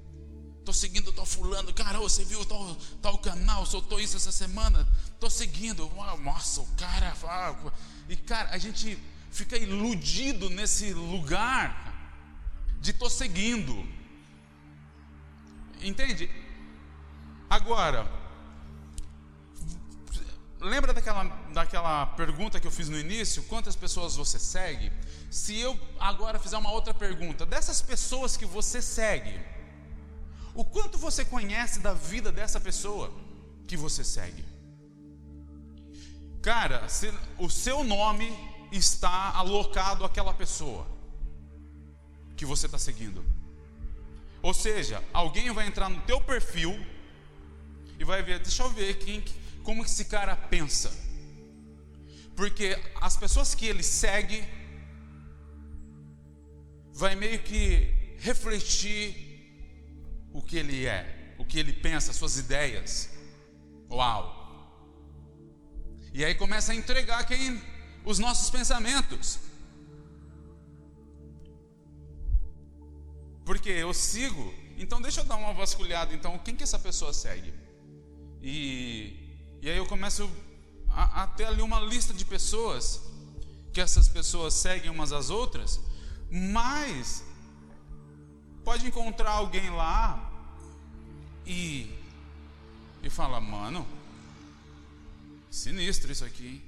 Estou 0.58 0.74
seguindo, 0.74 1.10
estou 1.10 1.24
fulano. 1.26 1.72
Cara, 1.72 1.98
você 1.98 2.24
viu 2.24 2.44
tal, 2.44 2.76
tal 3.00 3.18
canal, 3.18 3.64
soltou 3.66 3.98
isso 4.00 4.16
essa 4.16 4.30
semana? 4.30 4.86
Estou 5.06 5.30
seguindo. 5.30 5.90
Nossa, 6.22 6.60
o 6.60 6.66
cara. 6.76 7.16
E 8.08 8.16
cara, 8.16 8.50
a 8.50 8.58
gente 8.58 8.98
fica 9.30 9.56
iludido 9.56 10.50
nesse 10.50 10.92
lugar 10.92 11.90
de 12.80 12.90
estou 12.90 13.08
seguindo. 13.08 13.86
Entende? 15.82 16.30
Agora, 17.48 18.19
lembra 20.60 20.92
daquela, 20.92 21.24
daquela 21.52 22.06
pergunta 22.06 22.60
que 22.60 22.66
eu 22.66 22.70
fiz 22.70 22.88
no 22.88 22.98
início? 22.98 23.42
Quantas 23.44 23.74
pessoas 23.74 24.16
você 24.16 24.38
segue? 24.38 24.92
Se 25.30 25.58
eu 25.58 25.78
agora 25.98 26.38
fizer 26.38 26.58
uma 26.58 26.70
outra 26.70 26.92
pergunta, 26.92 27.46
dessas 27.46 27.80
pessoas 27.80 28.36
que 28.36 28.44
você 28.44 28.82
segue, 28.82 29.40
o 30.54 30.64
quanto 30.64 30.98
você 30.98 31.24
conhece 31.24 31.80
da 31.80 31.94
vida 31.94 32.30
dessa 32.30 32.60
pessoa 32.60 33.12
que 33.66 33.76
você 33.76 34.04
segue? 34.04 34.44
Cara, 36.42 36.88
se, 36.88 37.12
o 37.38 37.50
seu 37.50 37.84
nome 37.84 38.30
está 38.72 39.30
alocado 39.34 40.04
àquela 40.04 40.32
pessoa 40.32 40.86
que 42.36 42.44
você 42.46 42.66
está 42.66 42.78
seguindo. 42.78 43.24
Ou 44.42 44.54
seja, 44.54 45.02
alguém 45.12 45.50
vai 45.52 45.66
entrar 45.66 45.88
no 45.88 46.00
teu 46.02 46.20
perfil 46.20 46.74
e 47.98 48.04
vai 48.04 48.22
ver, 48.22 48.38
deixa 48.38 48.62
eu 48.62 48.70
ver 48.70 48.94
quem, 48.94 49.22
como 49.62 49.84
esse 49.84 50.04
cara 50.04 50.36
pensa. 50.36 50.90
Porque 52.34 52.78
as 53.00 53.16
pessoas 53.16 53.54
que 53.54 53.66
ele 53.66 53.82
segue 53.82 54.42
vai 56.92 57.14
meio 57.14 57.38
que 57.42 58.14
refletir 58.18 59.30
o 60.32 60.42
que 60.42 60.56
ele 60.56 60.86
é, 60.86 61.34
o 61.38 61.44
que 61.44 61.58
ele 61.58 61.72
pensa, 61.72 62.12
suas 62.12 62.38
ideias. 62.38 63.10
Uau! 63.90 64.40
E 66.12 66.24
aí 66.24 66.34
começa 66.34 66.72
a 66.72 66.74
entregar 66.74 67.24
quem 67.26 67.60
os 68.04 68.18
nossos 68.18 68.50
pensamentos. 68.50 69.38
Porque 73.44 73.68
eu 73.68 73.92
sigo, 73.92 74.54
então 74.76 75.00
deixa 75.00 75.20
eu 75.20 75.24
dar 75.24 75.36
uma 75.36 75.52
vasculhada, 75.52 76.14
então 76.14 76.38
quem 76.38 76.54
que 76.54 76.62
essa 76.62 76.78
pessoa 76.78 77.12
segue? 77.12 77.52
E, 78.42 79.19
e 79.62 79.68
aí 79.68 79.76
eu 79.76 79.86
começo 79.86 80.30
a, 80.88 81.22
a 81.22 81.26
ter 81.26 81.44
ali 81.44 81.62
uma 81.62 81.80
lista 81.80 82.12
de 82.12 82.24
pessoas 82.24 83.00
que 83.72 83.80
essas 83.80 84.08
pessoas 84.08 84.54
seguem 84.54 84.90
umas 84.90 85.12
às 85.12 85.30
outras 85.30 85.80
mas 86.30 87.24
pode 88.64 88.86
encontrar 88.86 89.32
alguém 89.32 89.70
lá 89.70 90.30
e 91.44 92.00
e 93.02 93.08
fala, 93.08 93.40
mano, 93.40 93.86
sinistro 95.50 96.12
isso 96.12 96.24
aqui. 96.24 96.62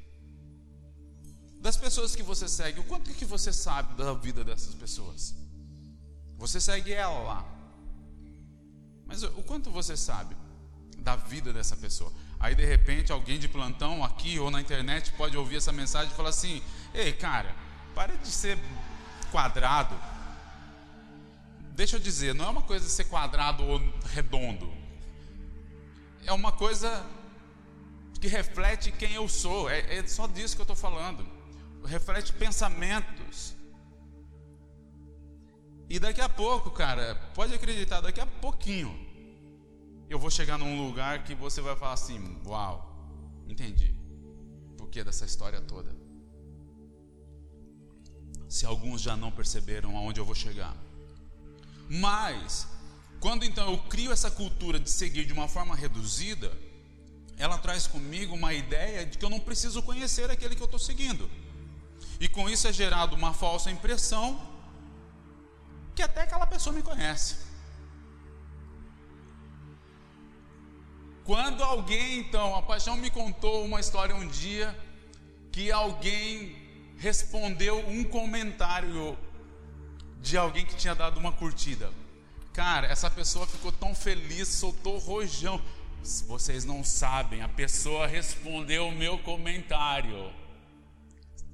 Das 1.60 1.76
pessoas 1.76 2.16
que 2.16 2.22
você 2.22 2.48
segue, 2.48 2.80
o 2.80 2.84
quanto 2.84 3.12
que 3.12 3.24
você 3.24 3.52
sabe 3.52 3.94
da 3.94 4.12
vida 4.14 4.42
dessas 4.42 4.74
pessoas? 4.74 5.34
Você 6.38 6.60
segue 6.60 6.92
ela 6.92 7.18
lá. 7.20 7.44
Mas 9.06 9.22
o 9.22 9.42
quanto 9.42 9.70
você 9.70 9.96
sabe 9.96 10.34
da 11.02 11.16
vida 11.16 11.52
dessa 11.52 11.76
pessoa? 11.76 12.12
Aí 12.40 12.54
de 12.54 12.64
repente 12.64 13.12
alguém 13.12 13.38
de 13.38 13.48
plantão 13.48 14.04
aqui 14.04 14.38
ou 14.38 14.50
na 14.50 14.60
internet 14.60 15.12
pode 15.12 15.36
ouvir 15.36 15.56
essa 15.56 15.72
mensagem 15.72 16.12
e 16.12 16.16
falar 16.16 16.30
assim: 16.30 16.62
"Ei, 16.94 17.12
cara, 17.12 17.54
para 17.94 18.16
de 18.16 18.28
ser 18.28 18.58
quadrado, 19.30 19.94
deixa 21.74 21.96
eu 21.96 22.00
dizer, 22.00 22.34
não 22.34 22.44
é 22.44 22.48
uma 22.48 22.62
coisa 22.62 22.88
ser 22.88 23.04
quadrado 23.04 23.64
ou 23.64 23.80
redondo. 24.12 24.72
É 26.24 26.32
uma 26.32 26.52
coisa 26.52 27.04
que 28.20 28.28
reflete 28.28 28.92
quem 28.92 29.14
eu 29.14 29.28
sou. 29.28 29.68
É, 29.68 29.96
é 29.96 30.06
só 30.06 30.26
disso 30.26 30.54
que 30.54 30.60
eu 30.60 30.64
estou 30.64 30.76
falando. 30.76 31.26
Reflete 31.84 32.32
pensamentos. 32.32 33.56
E 35.88 35.98
daqui 35.98 36.20
a 36.20 36.28
pouco, 36.28 36.70
cara, 36.70 37.16
pode 37.34 37.52
acreditar, 37.52 38.00
daqui 38.00 38.20
a 38.20 38.26
pouquinho, 38.26 39.11
eu 40.12 40.18
vou 40.18 40.30
chegar 40.30 40.58
num 40.58 40.86
lugar 40.86 41.24
que 41.24 41.34
você 41.34 41.60
vai 41.60 41.76
falar 41.76 41.94
assim: 41.94 42.40
Uau, 42.46 42.74
entendi. 43.48 43.94
Por 44.76 44.88
que 44.88 45.02
dessa 45.02 45.24
história 45.24 45.60
toda? 45.60 46.02
se 48.52 48.66
alguns 48.66 49.00
já 49.00 49.16
não 49.16 49.30
perceberam 49.30 49.96
aonde 49.96 50.20
eu 50.20 50.26
vou 50.26 50.34
chegar. 50.34 50.76
Mas, 51.88 52.66
quando 53.18 53.46
então 53.46 53.70
eu 53.72 53.78
crio 53.84 54.12
essa 54.12 54.30
cultura 54.30 54.78
de 54.78 54.90
seguir 54.90 55.24
de 55.24 55.32
uma 55.32 55.48
forma 55.48 55.74
reduzida, 55.74 56.52
ela 57.38 57.56
traz 57.56 57.86
comigo 57.86 58.34
uma 58.34 58.52
ideia 58.52 59.06
de 59.06 59.16
que 59.16 59.24
eu 59.24 59.30
não 59.30 59.40
preciso 59.40 59.82
conhecer 59.82 60.30
aquele 60.30 60.54
que 60.54 60.60
eu 60.60 60.66
estou 60.66 60.78
seguindo. 60.78 61.30
E 62.20 62.28
com 62.28 62.46
isso 62.46 62.68
é 62.68 62.72
gerado 62.74 63.16
uma 63.16 63.32
falsa 63.32 63.70
impressão 63.70 64.38
que 65.94 66.02
até 66.02 66.20
aquela 66.20 66.46
pessoa 66.46 66.76
me 66.76 66.82
conhece. 66.82 67.36
Quando 71.24 71.62
alguém, 71.62 72.18
então, 72.18 72.56
a 72.56 72.62
paixão 72.62 72.96
me 72.96 73.10
contou 73.10 73.64
uma 73.64 73.78
história 73.78 74.14
um 74.14 74.26
dia 74.26 74.76
que 75.52 75.70
alguém 75.70 76.56
respondeu 76.98 77.78
um 77.88 78.02
comentário 78.02 79.16
de 80.20 80.36
alguém 80.36 80.64
que 80.64 80.74
tinha 80.74 80.94
dado 80.94 81.18
uma 81.18 81.32
curtida. 81.32 81.90
Cara, 82.52 82.86
essa 82.86 83.10
pessoa 83.10 83.46
ficou 83.46 83.70
tão 83.72 83.94
feliz, 83.94 84.48
soltou 84.48 84.98
rojão. 84.98 85.60
Vocês 86.26 86.64
não 86.64 86.82
sabem, 86.82 87.42
a 87.42 87.48
pessoa 87.48 88.06
respondeu 88.06 88.88
o 88.88 88.92
meu 88.92 89.18
comentário. 89.18 90.32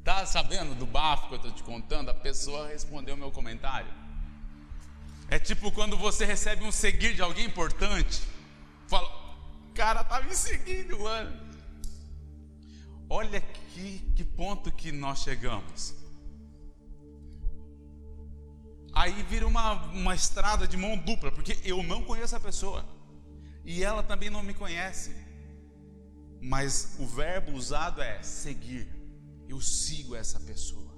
Tá 0.02 0.24
sabendo 0.24 0.74
do 0.74 0.86
bafo 0.86 1.28
que 1.28 1.34
eu 1.34 1.36
estou 1.36 1.52
te 1.52 1.62
contando? 1.62 2.08
A 2.08 2.14
pessoa 2.14 2.68
respondeu 2.68 3.14
o 3.14 3.18
meu 3.18 3.30
comentário. 3.30 3.92
É 5.28 5.38
tipo 5.38 5.70
quando 5.70 5.98
você 5.98 6.24
recebe 6.24 6.64
um 6.64 6.72
seguir 6.72 7.14
de 7.14 7.20
alguém 7.20 7.44
importante, 7.44 8.22
cara 9.78 10.02
tá 10.02 10.20
me 10.20 10.34
seguindo, 10.34 10.98
mano. 10.98 11.32
Olha 13.08 13.40
que, 13.40 14.00
que 14.16 14.24
ponto 14.24 14.72
que 14.72 14.90
nós 14.90 15.20
chegamos. 15.20 15.94
Aí 18.92 19.22
vira 19.22 19.46
uma, 19.46 19.74
uma 19.92 20.16
estrada 20.16 20.66
de 20.66 20.76
mão 20.76 20.98
dupla, 20.98 21.30
porque 21.30 21.56
eu 21.62 21.80
não 21.84 22.02
conheço 22.02 22.34
a 22.34 22.40
pessoa 22.40 22.84
e 23.64 23.84
ela 23.84 24.02
também 24.02 24.28
não 24.28 24.42
me 24.42 24.52
conhece. 24.52 25.14
Mas 26.40 26.96
o 26.98 27.06
verbo 27.06 27.52
usado 27.52 28.02
é 28.02 28.20
seguir. 28.20 28.88
Eu 29.48 29.60
sigo 29.60 30.16
essa 30.16 30.40
pessoa. 30.40 30.92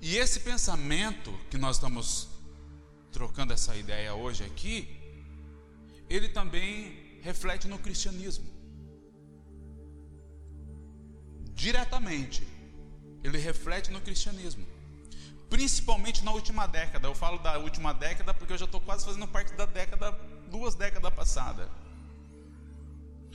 E 0.00 0.16
esse 0.16 0.40
pensamento 0.40 1.32
que 1.48 1.56
nós 1.56 1.76
estamos 1.76 2.28
trocando 3.12 3.52
essa 3.52 3.76
ideia 3.76 4.14
hoje 4.14 4.42
aqui, 4.42 4.76
ele 6.08 6.28
também 6.28 7.01
reflete 7.22 7.66
no 7.66 7.78
cristianismo. 7.78 8.46
Diretamente, 11.54 12.46
ele 13.24 13.38
reflete 13.38 13.90
no 13.90 14.00
cristianismo 14.00 14.66
principalmente 15.52 16.24
na 16.24 16.32
última 16.32 16.66
década. 16.66 17.06
Eu 17.06 17.14
falo 17.14 17.36
da 17.36 17.58
última 17.58 17.92
década 17.92 18.32
porque 18.32 18.54
eu 18.54 18.56
já 18.56 18.64
estou 18.64 18.80
quase 18.80 19.04
fazendo 19.04 19.28
parte 19.28 19.52
da 19.52 19.66
década, 19.66 20.10
duas 20.50 20.74
décadas 20.74 21.12
passadas. 21.12 21.68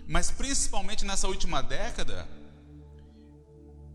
Mas 0.08 0.32
principalmente 0.32 1.06
nessa 1.06 1.28
última 1.28 1.62
década, 1.62 2.28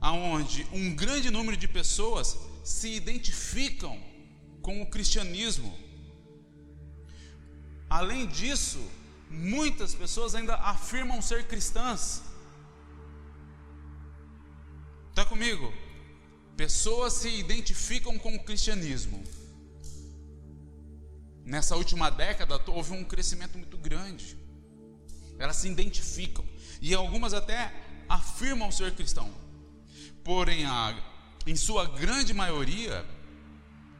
aonde 0.00 0.64
um 0.72 0.94
grande 0.94 1.32
número 1.32 1.56
de 1.56 1.66
pessoas 1.66 2.38
se 2.62 2.90
identificam 2.94 4.00
com 4.62 4.80
o 4.80 4.86
cristianismo. 4.86 5.76
Além 7.90 8.28
disso, 8.28 8.88
muitas 9.32 9.94
pessoas 9.94 10.34
ainda 10.34 10.54
afirmam 10.56 11.20
ser 11.22 11.46
cristãs. 11.46 12.22
Está 15.10 15.24
comigo? 15.24 15.72
Pessoas 16.56 17.14
se 17.14 17.28
identificam 17.28 18.18
com 18.18 18.34
o 18.34 18.44
cristianismo. 18.44 19.22
Nessa 21.44 21.76
última 21.76 22.10
década 22.10 22.60
houve 22.68 22.92
um 22.92 23.04
crescimento 23.04 23.58
muito 23.58 23.76
grande. 23.76 24.36
Elas 25.38 25.56
se 25.56 25.68
identificam 25.68 26.44
e 26.80 26.94
algumas 26.94 27.34
até 27.34 27.72
afirmam 28.08 28.70
ser 28.70 28.94
cristão. 28.94 29.32
Porém, 30.22 30.64
a, 30.66 30.94
em 31.46 31.56
sua 31.56 31.86
grande 31.86 32.32
maioria, 32.32 33.04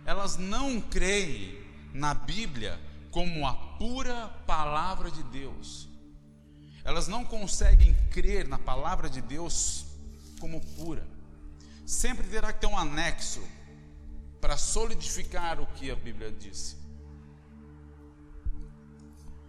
elas 0.04 0.36
não 0.36 0.80
creem 0.80 1.58
na 1.92 2.14
Bíblia 2.14 2.78
como 3.12 3.46
a 3.46 3.54
pura 3.78 4.28
palavra 4.46 5.12
de 5.12 5.22
Deus. 5.22 5.88
Elas 6.82 7.06
não 7.06 7.24
conseguem 7.24 7.94
crer 8.10 8.48
na 8.48 8.58
palavra 8.58 9.08
de 9.08 9.20
Deus 9.20 9.86
como 10.40 10.60
pura 10.74 11.12
sempre 11.92 12.26
terá 12.26 12.52
que 12.52 12.60
ter 12.60 12.66
um 12.66 12.76
anexo 12.76 13.42
para 14.40 14.56
solidificar 14.56 15.60
o 15.60 15.66
que 15.66 15.90
a 15.90 15.94
Bíblia 15.94 16.32
disse. 16.32 16.76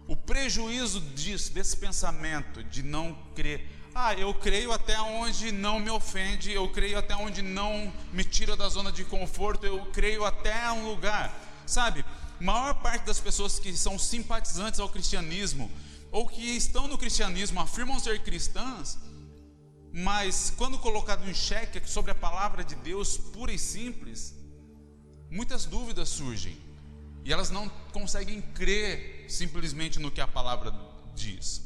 O 0.06 0.14
prejuízo 0.14 1.00
disso, 1.00 1.52
desse 1.52 1.76
pensamento 1.76 2.62
de 2.62 2.82
não 2.82 3.16
crer, 3.34 3.66
ah, 3.94 4.12
eu 4.14 4.34
creio 4.34 4.72
até 4.72 5.00
onde 5.00 5.50
não 5.50 5.78
me 5.78 5.88
ofende, 5.88 6.52
eu 6.52 6.70
creio 6.70 6.98
até 6.98 7.16
onde 7.16 7.40
não 7.40 7.92
me 8.12 8.22
tira 8.22 8.54
da 8.56 8.68
zona 8.68 8.92
de 8.92 9.04
conforto, 9.04 9.64
eu 9.64 9.86
creio 9.86 10.24
até 10.24 10.70
um 10.72 10.86
lugar, 10.86 11.32
sabe? 11.66 12.04
Maior 12.44 12.74
parte 12.74 13.06
das 13.06 13.18
pessoas 13.18 13.58
que 13.58 13.74
são 13.74 13.98
simpatizantes 13.98 14.78
ao 14.78 14.90
cristianismo 14.90 15.70
ou 16.12 16.28
que 16.28 16.42
estão 16.42 16.86
no 16.86 16.98
cristianismo 16.98 17.58
afirmam 17.58 17.98
ser 17.98 18.22
cristãs, 18.22 18.98
mas 19.90 20.52
quando 20.54 20.78
colocado 20.78 21.26
em 21.26 21.32
xeque 21.32 21.80
sobre 21.88 22.10
a 22.10 22.14
palavra 22.14 22.62
de 22.62 22.74
Deus 22.74 23.16
pura 23.16 23.50
e 23.50 23.58
simples, 23.58 24.34
muitas 25.30 25.64
dúvidas 25.64 26.10
surgem. 26.10 26.58
E 27.24 27.32
elas 27.32 27.48
não 27.48 27.66
conseguem 27.94 28.42
crer 28.42 29.24
simplesmente 29.26 29.98
no 29.98 30.10
que 30.10 30.20
a 30.20 30.28
palavra 30.28 30.70
diz. 31.14 31.62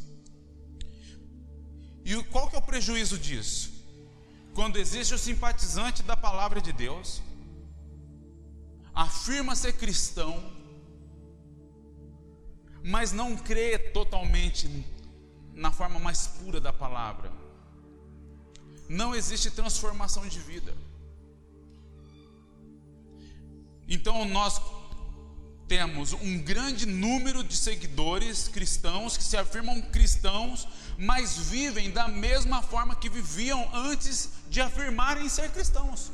E 2.05 2.23
qual 2.31 2.49
que 2.49 2.55
é 2.55 2.59
o 2.61 2.63
prejuízo 2.63 3.19
disso? 3.19 3.73
Quando 4.55 4.79
existe 4.79 5.13
o 5.13 5.19
simpatizante 5.19 6.05
da 6.05 6.17
palavra 6.17 6.61
de 6.61 6.73
Deus, 6.73 7.21
afirma 8.95 9.57
ser 9.57 9.73
cristão, 9.73 10.58
mas 12.83 13.13
não 13.13 13.37
crê 13.37 13.79
totalmente 13.79 14.69
na 15.55 15.73
forma 15.73 15.99
mais 15.99 16.27
pura 16.27 16.61
da 16.61 16.73
palavra 16.73 17.49
não 18.89 19.15
existe 19.15 19.51
transformação 19.51 20.27
de 20.27 20.39
vida. 20.41 20.75
Então 23.87 24.25
nós 24.25 24.61
temos 25.67 26.15
um 26.15 26.39
grande 26.39 26.87
número 26.87 27.45
de 27.45 27.55
seguidores 27.55 28.49
cristãos 28.49 29.17
que 29.17 29.23
se 29.23 29.37
afirmam 29.37 29.81
cristãos, 29.83 30.67
mas 30.97 31.37
vivem 31.37 31.91
da 31.91 32.09
mesma 32.09 32.63
forma 32.63 32.97
que 32.97 33.11
viviam 33.11 33.69
antes 33.75 34.31
de 34.49 34.61
afirmarem 34.63 35.29
ser 35.29 35.51
cristãos. 35.51 36.11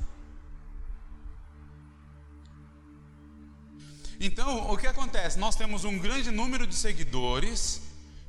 Então, 4.26 4.70
o 4.72 4.78
que 4.78 4.86
acontece? 4.86 5.38
Nós 5.38 5.54
temos 5.54 5.84
um 5.84 5.98
grande 5.98 6.30
número 6.30 6.66
de 6.66 6.74
seguidores 6.74 7.82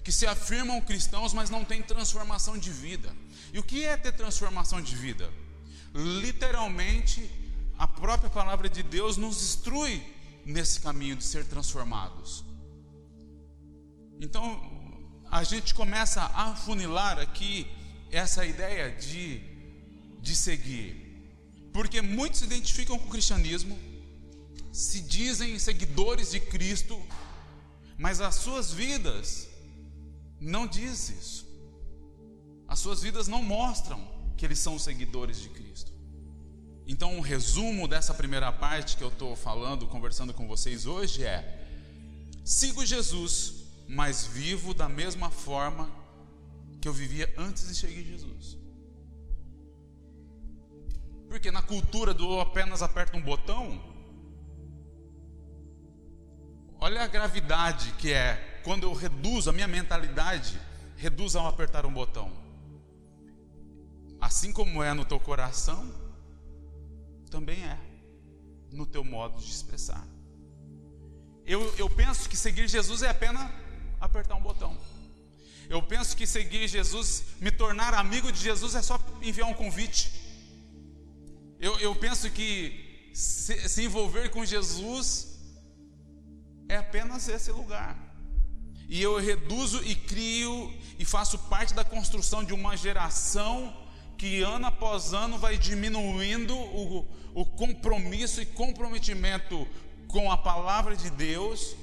que 0.03 0.11
se 0.11 0.27
afirmam 0.27 0.81
cristãos, 0.81 1.33
mas 1.33 1.49
não 1.49 1.63
têm 1.63 1.81
transformação 1.81 2.57
de 2.57 2.69
vida. 2.69 3.15
E 3.53 3.59
o 3.59 3.63
que 3.63 3.85
é 3.85 3.95
ter 3.95 4.11
transformação 4.11 4.81
de 4.81 4.93
vida? 4.93 5.31
Literalmente, 5.93 7.31
a 7.77 7.87
própria 7.87 8.29
palavra 8.29 8.67
de 8.67 8.83
Deus 8.83 9.15
nos 9.15 9.41
instrui 9.41 10.03
nesse 10.45 10.81
caminho 10.81 11.15
de 11.15 11.23
ser 11.23 11.45
transformados. 11.45 12.43
Então, 14.19 14.43
a 15.31 15.45
gente 15.45 15.73
começa 15.73 16.21
a 16.21 16.51
afunilar 16.51 17.19
aqui 17.19 17.65
essa 18.11 18.45
ideia 18.45 18.91
de, 18.91 19.41
de 20.19 20.35
seguir, 20.35 20.91
porque 21.71 22.01
muitos 22.01 22.39
se 22.39 22.45
identificam 22.45 22.99
com 22.99 23.07
o 23.07 23.11
cristianismo, 23.11 23.79
se 24.75 24.99
dizem 24.99 25.57
seguidores 25.57 26.31
de 26.31 26.39
Cristo, 26.41 27.01
mas 27.97 28.19
as 28.19 28.35
suas 28.35 28.73
vidas 28.73 29.47
não 30.37 30.67
diz 30.67 31.07
isso. 31.07 31.47
As 32.67 32.79
suas 32.79 33.01
vidas 33.01 33.29
não 33.29 33.41
mostram 33.41 34.05
que 34.35 34.45
eles 34.45 34.59
são 34.59 34.77
seguidores 34.77 35.39
de 35.39 35.47
Cristo. 35.47 35.93
Então, 36.85 37.15
o 37.15 37.19
um 37.19 37.21
resumo 37.21 37.87
dessa 37.87 38.13
primeira 38.13 38.51
parte 38.51 38.97
que 38.97 39.03
eu 39.03 39.07
estou 39.07 39.33
falando, 39.33 39.87
conversando 39.87 40.33
com 40.33 40.45
vocês 40.45 40.85
hoje 40.85 41.23
é: 41.23 41.65
sigo 42.43 42.85
Jesus, 42.85 43.63
mas 43.87 44.25
vivo 44.25 44.73
da 44.73 44.89
mesma 44.89 45.31
forma 45.31 45.89
que 46.81 46.87
eu 46.89 46.93
vivia 46.93 47.33
antes 47.37 47.65
de 47.69 47.75
seguir 47.75 48.03
Jesus. 48.03 48.57
Porque 51.29 51.49
na 51.49 51.61
cultura 51.61 52.13
do 52.13 52.41
apenas 52.41 52.81
aperta 52.81 53.15
um 53.15 53.21
botão, 53.21 53.94
olha 56.85 57.01
a 57.01 57.07
gravidade 57.07 57.91
que 57.93 58.13
é 58.13 58.59
quando 58.63 58.83
eu 58.83 58.93
reduzo 58.93 59.49
a 59.49 59.53
minha 59.53 59.67
mentalidade, 59.67 60.61
reduzo 60.95 61.39
a 61.39 61.49
apertar 61.49 61.83
um 61.83 61.91
botão. 61.91 62.31
Assim 64.21 64.51
como 64.51 64.83
é 64.83 64.93
no 64.93 65.03
teu 65.03 65.19
coração, 65.19 65.91
também 67.31 67.63
é 67.63 67.75
no 68.71 68.85
teu 68.85 69.03
modo 69.03 69.41
de 69.41 69.49
expressar. 69.49 70.05
Eu, 71.43 71.73
eu 71.75 71.89
penso 71.89 72.29
que 72.29 72.37
seguir 72.37 72.67
Jesus 72.67 73.01
é 73.01 73.09
apenas 73.09 73.49
apertar 73.99 74.35
um 74.35 74.41
botão. 74.41 74.77
Eu 75.67 75.81
penso 75.81 76.15
que 76.15 76.27
seguir 76.27 76.67
Jesus, 76.67 77.23
me 77.41 77.49
tornar 77.49 77.95
amigo 77.95 78.31
de 78.31 78.39
Jesus 78.39 78.75
é 78.75 78.83
só 78.83 78.99
enviar 79.23 79.49
um 79.49 79.55
convite. 79.55 80.11
Eu, 81.59 81.79
eu 81.79 81.95
penso 81.95 82.29
que 82.29 83.09
se, 83.11 83.67
se 83.69 83.83
envolver 83.83 84.29
com 84.29 84.45
Jesus 84.45 85.34
é 86.75 86.79
apenas 86.79 87.27
esse 87.27 87.51
lugar. 87.51 87.97
E 88.87 89.01
eu 89.01 89.19
reduzo 89.19 89.83
e 89.83 89.95
crio 89.95 90.71
e 90.99 91.05
faço 91.05 91.39
parte 91.39 91.73
da 91.73 91.83
construção 91.83 92.43
de 92.43 92.53
uma 92.53 92.77
geração 92.77 93.75
que 94.17 94.41
ano 94.41 94.67
após 94.67 95.13
ano 95.13 95.37
vai 95.37 95.57
diminuindo 95.57 96.55
o, 96.55 97.07
o 97.33 97.45
compromisso 97.45 98.41
e 98.41 98.45
comprometimento 98.45 99.67
com 100.07 100.31
a 100.31 100.37
palavra 100.37 100.95
de 100.95 101.09
Deus, 101.09 101.75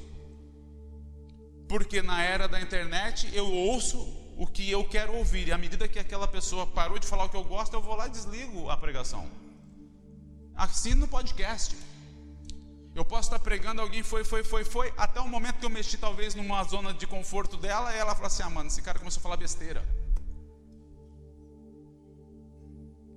porque 1.68 2.00
na 2.00 2.22
era 2.22 2.46
da 2.46 2.60
internet 2.60 3.28
eu 3.34 3.52
ouço 3.52 3.98
o 4.36 4.46
que 4.46 4.70
eu 4.70 4.84
quero 4.84 5.14
ouvir, 5.14 5.48
e 5.48 5.52
à 5.52 5.58
medida 5.58 5.86
que 5.86 5.98
aquela 5.98 6.26
pessoa 6.26 6.66
parou 6.66 6.98
de 6.98 7.06
falar 7.06 7.24
o 7.24 7.28
que 7.28 7.36
eu 7.36 7.44
gosto, 7.44 7.74
eu 7.74 7.82
vou 7.82 7.94
lá 7.94 8.06
e 8.06 8.10
desligo 8.10 8.70
a 8.70 8.76
pregação. 8.76 9.28
Assim 10.54 10.94
no 10.94 11.08
podcast. 11.08 11.76
Eu 12.94 13.04
posso 13.04 13.28
estar 13.28 13.38
pregando, 13.38 13.80
alguém 13.80 14.02
foi, 14.02 14.22
foi, 14.22 14.44
foi, 14.44 14.64
foi, 14.64 14.92
até 14.98 15.18
o 15.18 15.26
momento 15.26 15.58
que 15.58 15.64
eu 15.64 15.70
mexi 15.70 15.96
talvez 15.96 16.34
numa 16.34 16.62
zona 16.64 16.92
de 16.92 17.06
conforto 17.06 17.56
dela, 17.56 17.94
e 17.94 17.98
ela 17.98 18.14
fala 18.14 18.26
assim: 18.26 18.42
ah, 18.42 18.50
mano, 18.50 18.68
esse 18.68 18.82
cara 18.82 18.98
começou 18.98 19.20
a 19.20 19.22
falar 19.22 19.36
besteira. 19.36 19.82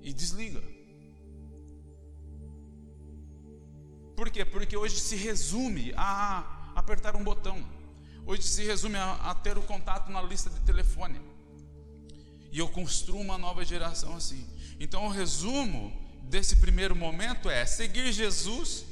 E 0.02 0.14
desliga. 0.14 0.64
Por 4.16 4.30
quê? 4.30 4.46
Porque 4.46 4.78
hoje 4.78 4.98
se 4.98 5.18
resume 5.18 5.94
a 5.98 6.72
apertar 6.74 7.16
um 7.18 7.24
botão. 7.24 7.58
Hoje 8.26 8.44
se 8.44 8.64
resume 8.64 8.96
a, 8.96 9.14
a 9.16 9.36
ter 9.36 9.58
o 9.58 9.62
contato 9.62 10.10
na 10.10 10.22
lista 10.22 10.50
de 10.50 10.62
telefone. 10.62 11.20
E 12.50 12.60
eu 12.60 12.70
construo 12.70 13.20
uma 13.20 13.38
nova 13.38 13.66
geração 13.66 14.16
assim. 14.16 14.48
Então 14.80 15.06
o 15.06 15.10
resumo 15.10 15.92
desse 16.24 16.56
primeiro 16.56 16.96
momento 16.96 17.50
é 17.50 17.66
seguir 17.66 18.14
Jesus 18.14 18.86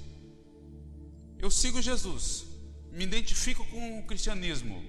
eu 1.44 1.52
sigo 1.52 1.82
Jesus, 1.82 2.46
me 2.90 3.04
identifico 3.04 3.66
com 3.66 4.00
o 4.00 4.04
cristianismo, 4.04 4.82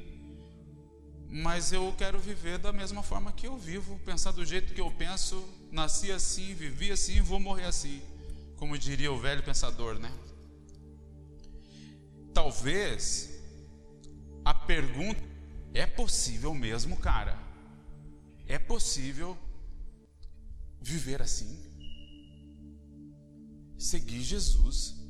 mas 1.29 1.73
eu 1.73 1.93
quero 1.99 2.17
viver 2.21 2.59
da 2.59 2.73
mesma 2.73 3.03
forma 3.03 3.33
que 3.33 3.49
eu 3.49 3.59
vivo, 3.59 3.99
pensar 4.05 4.31
do 4.31 4.47
jeito 4.47 4.73
que 4.73 4.81
eu 4.81 4.88
penso, 4.88 5.45
nasci 5.73 6.12
assim, 6.12 6.55
vivi 6.55 6.93
assim, 6.93 7.21
vou 7.21 7.40
morrer 7.40 7.64
assim, 7.64 8.01
como 8.57 8.79
diria 8.79 9.11
o 9.11 9.19
velho 9.19 9.43
pensador, 9.43 9.99
né? 9.99 10.12
Talvez 12.33 13.31
a 14.45 14.55
pergunta 14.55 15.21
é 15.75 15.87
possível 15.87 16.55
mesmo, 16.55 16.97
cara? 16.99 17.37
É 18.47 18.61
possível 18.61 19.37
viver 20.81 21.21
assim? 21.21 21.59
Seguir 23.77 24.23
Jesus 24.23 25.04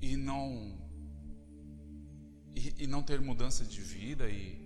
e 0.00 0.16
não 0.16 0.78
e, 2.54 2.84
e, 2.84 2.86
não 2.86 3.02
ter 3.02 3.20
mudança 3.20 3.64
de 3.64 3.80
vida 3.80 4.28
e 4.28 4.58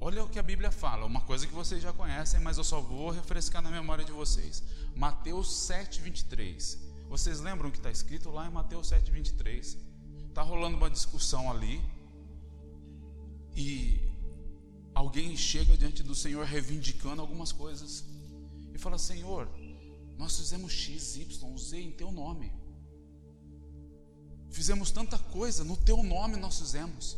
olha 0.00 0.24
o 0.24 0.28
que 0.28 0.38
a 0.38 0.42
Bíblia 0.42 0.70
fala, 0.70 1.06
uma 1.06 1.20
coisa 1.20 1.46
que 1.46 1.52
vocês 1.52 1.82
já 1.82 1.92
conhecem, 1.92 2.40
mas 2.40 2.58
eu 2.58 2.64
só 2.64 2.80
vou 2.80 3.10
refrescar 3.10 3.62
na 3.62 3.70
memória 3.70 4.04
de 4.04 4.12
vocês. 4.12 4.62
Mateus 4.96 5.48
7:23. 5.68 6.78
Vocês 7.08 7.40
lembram 7.40 7.70
que 7.70 7.78
está 7.78 7.90
escrito 7.90 8.30
lá 8.30 8.46
em 8.46 8.50
Mateus 8.50 8.88
7:23? 8.88 9.76
Está 10.28 10.42
rolando 10.42 10.76
uma 10.76 10.90
discussão 10.90 11.50
ali 11.50 11.80
e 13.56 14.00
alguém 14.94 15.36
chega 15.36 15.76
diante 15.76 16.02
do 16.02 16.14
Senhor 16.14 16.44
reivindicando 16.44 17.20
algumas 17.20 17.52
coisas 17.52 18.04
e 18.72 18.78
fala: 18.78 18.98
Senhor, 18.98 19.48
nós 20.16 20.36
fizemos 20.36 20.72
X, 20.72 21.16
Y, 21.16 21.58
Z 21.58 21.80
em 21.80 21.92
Teu 21.92 22.10
nome. 22.12 22.59
Fizemos 24.50 24.90
tanta 24.90 25.18
coisa, 25.18 25.64
no 25.64 25.76
teu 25.76 26.02
nome 26.02 26.36
nós 26.36 26.58
fizemos. 26.58 27.16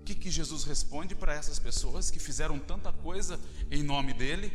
O 0.00 0.04
que, 0.04 0.14
que 0.14 0.30
Jesus 0.30 0.64
responde 0.64 1.14
para 1.14 1.34
essas 1.34 1.58
pessoas 1.58 2.10
que 2.10 2.18
fizeram 2.18 2.58
tanta 2.58 2.92
coisa 2.92 3.40
em 3.70 3.82
nome 3.82 4.12
dele? 4.12 4.52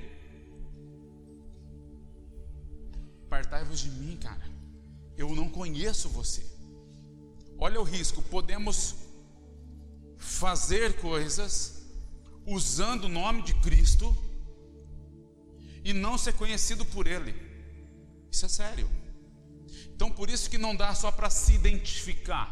Partai-vos 3.29 3.79
de 3.79 3.89
mim, 3.89 4.17
cara. 4.17 4.49
Eu 5.17 5.35
não 5.35 5.49
conheço 5.49 6.07
você. 6.07 6.45
Olha 7.57 7.81
o 7.81 7.83
risco, 7.83 8.21
podemos 8.21 8.95
fazer 10.17 10.99
coisas 11.01 11.83
usando 12.45 13.05
o 13.05 13.09
nome 13.09 13.41
de 13.41 13.53
Cristo 13.55 14.15
e 15.83 15.93
não 15.93 16.17
ser 16.17 16.33
conhecido 16.33 16.85
por 16.85 17.07
Ele. 17.07 17.35
Isso 18.31 18.45
é 18.45 18.49
sério. 18.49 18.98
Então 19.99 20.09
por 20.09 20.29
isso 20.29 20.49
que 20.49 20.57
não 20.57 20.73
dá 20.73 20.95
só 20.95 21.11
para 21.11 21.29
se 21.29 21.51
identificar. 21.51 22.49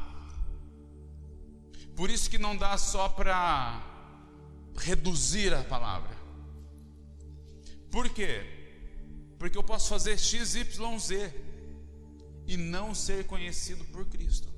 Por 1.96 2.10
isso 2.10 2.30
que 2.30 2.38
não 2.38 2.58
dá 2.58 2.78
só 2.78 3.08
para 3.08 3.82
reduzir 4.76 5.54
a 5.54 5.64
palavra. 5.64 6.14
Por 7.90 8.10
quê? 8.10 8.44
Porque 9.40 9.58
eu 9.58 9.64
posso 9.64 9.88
fazer 9.88 10.18
X, 10.20 10.56
Y, 10.56 11.00
Z 11.00 11.34
e 12.46 12.58
não 12.58 12.94
ser 12.94 13.26
conhecido 13.26 13.86
por 13.86 14.06
Cristo. 14.08 14.50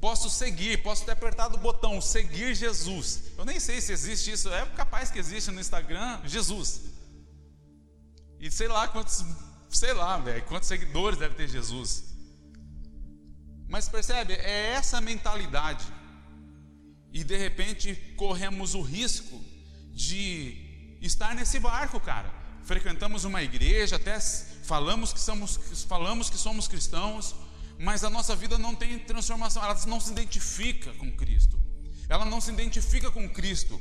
Posso 0.00 0.30
seguir, 0.30 0.82
posso 0.82 1.04
ter 1.04 1.12
apertado 1.12 1.58
o 1.58 1.60
botão 1.60 2.00
seguir 2.00 2.54
Jesus. 2.54 3.24
Eu 3.36 3.44
nem 3.44 3.60
sei 3.60 3.82
se 3.82 3.92
existe 3.92 4.32
isso, 4.32 4.48
é 4.48 4.64
capaz 4.64 5.10
que 5.10 5.18
existe 5.18 5.50
no 5.50 5.60
Instagram 5.60 6.22
Jesus. 6.24 6.84
E 8.40 8.50
sei 8.50 8.66
lá 8.66 8.88
quantos 8.88 9.22
sei 9.68 9.92
lá, 9.92 10.18
velho, 10.18 10.42
quantos 10.44 10.68
seguidores 10.68 11.18
deve 11.18 11.34
ter 11.34 11.48
Jesus. 11.48 12.04
Mas 13.68 13.88
percebe, 13.88 14.34
é 14.34 14.72
essa 14.72 15.00
mentalidade. 15.00 15.84
E 17.12 17.24
de 17.24 17.36
repente 17.36 17.94
corremos 18.16 18.74
o 18.74 18.82
risco 18.82 19.42
de 19.92 20.98
estar 21.00 21.34
nesse 21.34 21.58
barco, 21.58 21.98
cara. 21.98 22.32
Frequentamos 22.64 23.24
uma 23.24 23.42
igreja, 23.42 23.96
até 23.96 24.18
falamos 24.20 25.12
que 25.12 25.20
somos, 25.20 25.56
falamos 25.88 26.28
que 26.28 26.36
somos 26.36 26.68
cristãos, 26.68 27.34
mas 27.78 28.04
a 28.04 28.10
nossa 28.10 28.34
vida 28.34 28.58
não 28.58 28.74
tem 28.74 28.98
transformação, 28.98 29.62
ela 29.62 29.78
não 29.86 30.00
se 30.00 30.12
identifica 30.12 30.92
com 30.94 31.10
Cristo. 31.16 31.60
Ela 32.08 32.24
não 32.24 32.40
se 32.40 32.50
identifica 32.50 33.10
com 33.10 33.28
Cristo. 33.28 33.80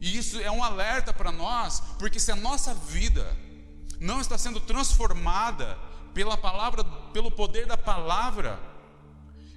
E 0.00 0.16
isso 0.16 0.38
é 0.40 0.50
um 0.50 0.62
alerta 0.62 1.12
para 1.12 1.32
nós, 1.32 1.80
porque 1.98 2.20
se 2.20 2.30
a 2.30 2.36
nossa 2.36 2.74
vida 2.74 3.36
não 4.00 4.20
está 4.20 4.36
sendo 4.36 4.60
transformada 4.60 5.78
pela 6.12 6.36
palavra, 6.36 6.84
pelo 7.12 7.30
poder 7.30 7.66
da 7.66 7.76
palavra, 7.76 8.58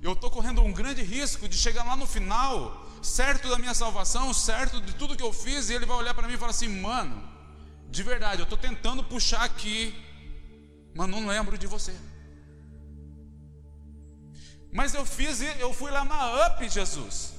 eu 0.02 0.14
estou 0.14 0.32
correndo 0.32 0.62
um 0.62 0.72
grande 0.72 1.04
risco 1.04 1.48
de 1.48 1.58
chegar 1.58 1.84
lá 1.84 1.96
no 1.96 2.08
final, 2.08 2.86
certo 3.02 3.50
da 3.50 3.58
minha 3.58 3.74
salvação, 3.74 4.34
certo 4.34 4.80
de 4.82 4.94
tudo 4.96 5.16
que 5.16 5.24
eu 5.24 5.34
fiz, 5.34 5.70
e 5.70 5.74
ele 5.74 5.86
vai 5.86 5.98
olhar 5.98 6.14
para 6.14 6.28
mim 6.28 6.34
e 6.34 6.38
falar 6.38 6.52
assim: 6.52 6.70
mano, 6.82 7.22
de 7.90 8.04
verdade, 8.04 8.42
eu 8.42 8.44
estou 8.44 8.58
tentando 8.58 9.04
puxar 9.04 9.44
aqui, 9.44 9.94
mas 10.96 11.10
não 11.10 11.28
lembro 11.28 11.58
de 11.58 11.68
você. 11.68 11.96
Mas 14.72 14.94
eu 14.94 15.06
fiz, 15.06 15.42
eu 15.60 15.74
fui 15.74 15.92
lá 15.92 16.06
na 16.06 16.48
UP, 16.48 16.70
Jesus. 16.70 17.34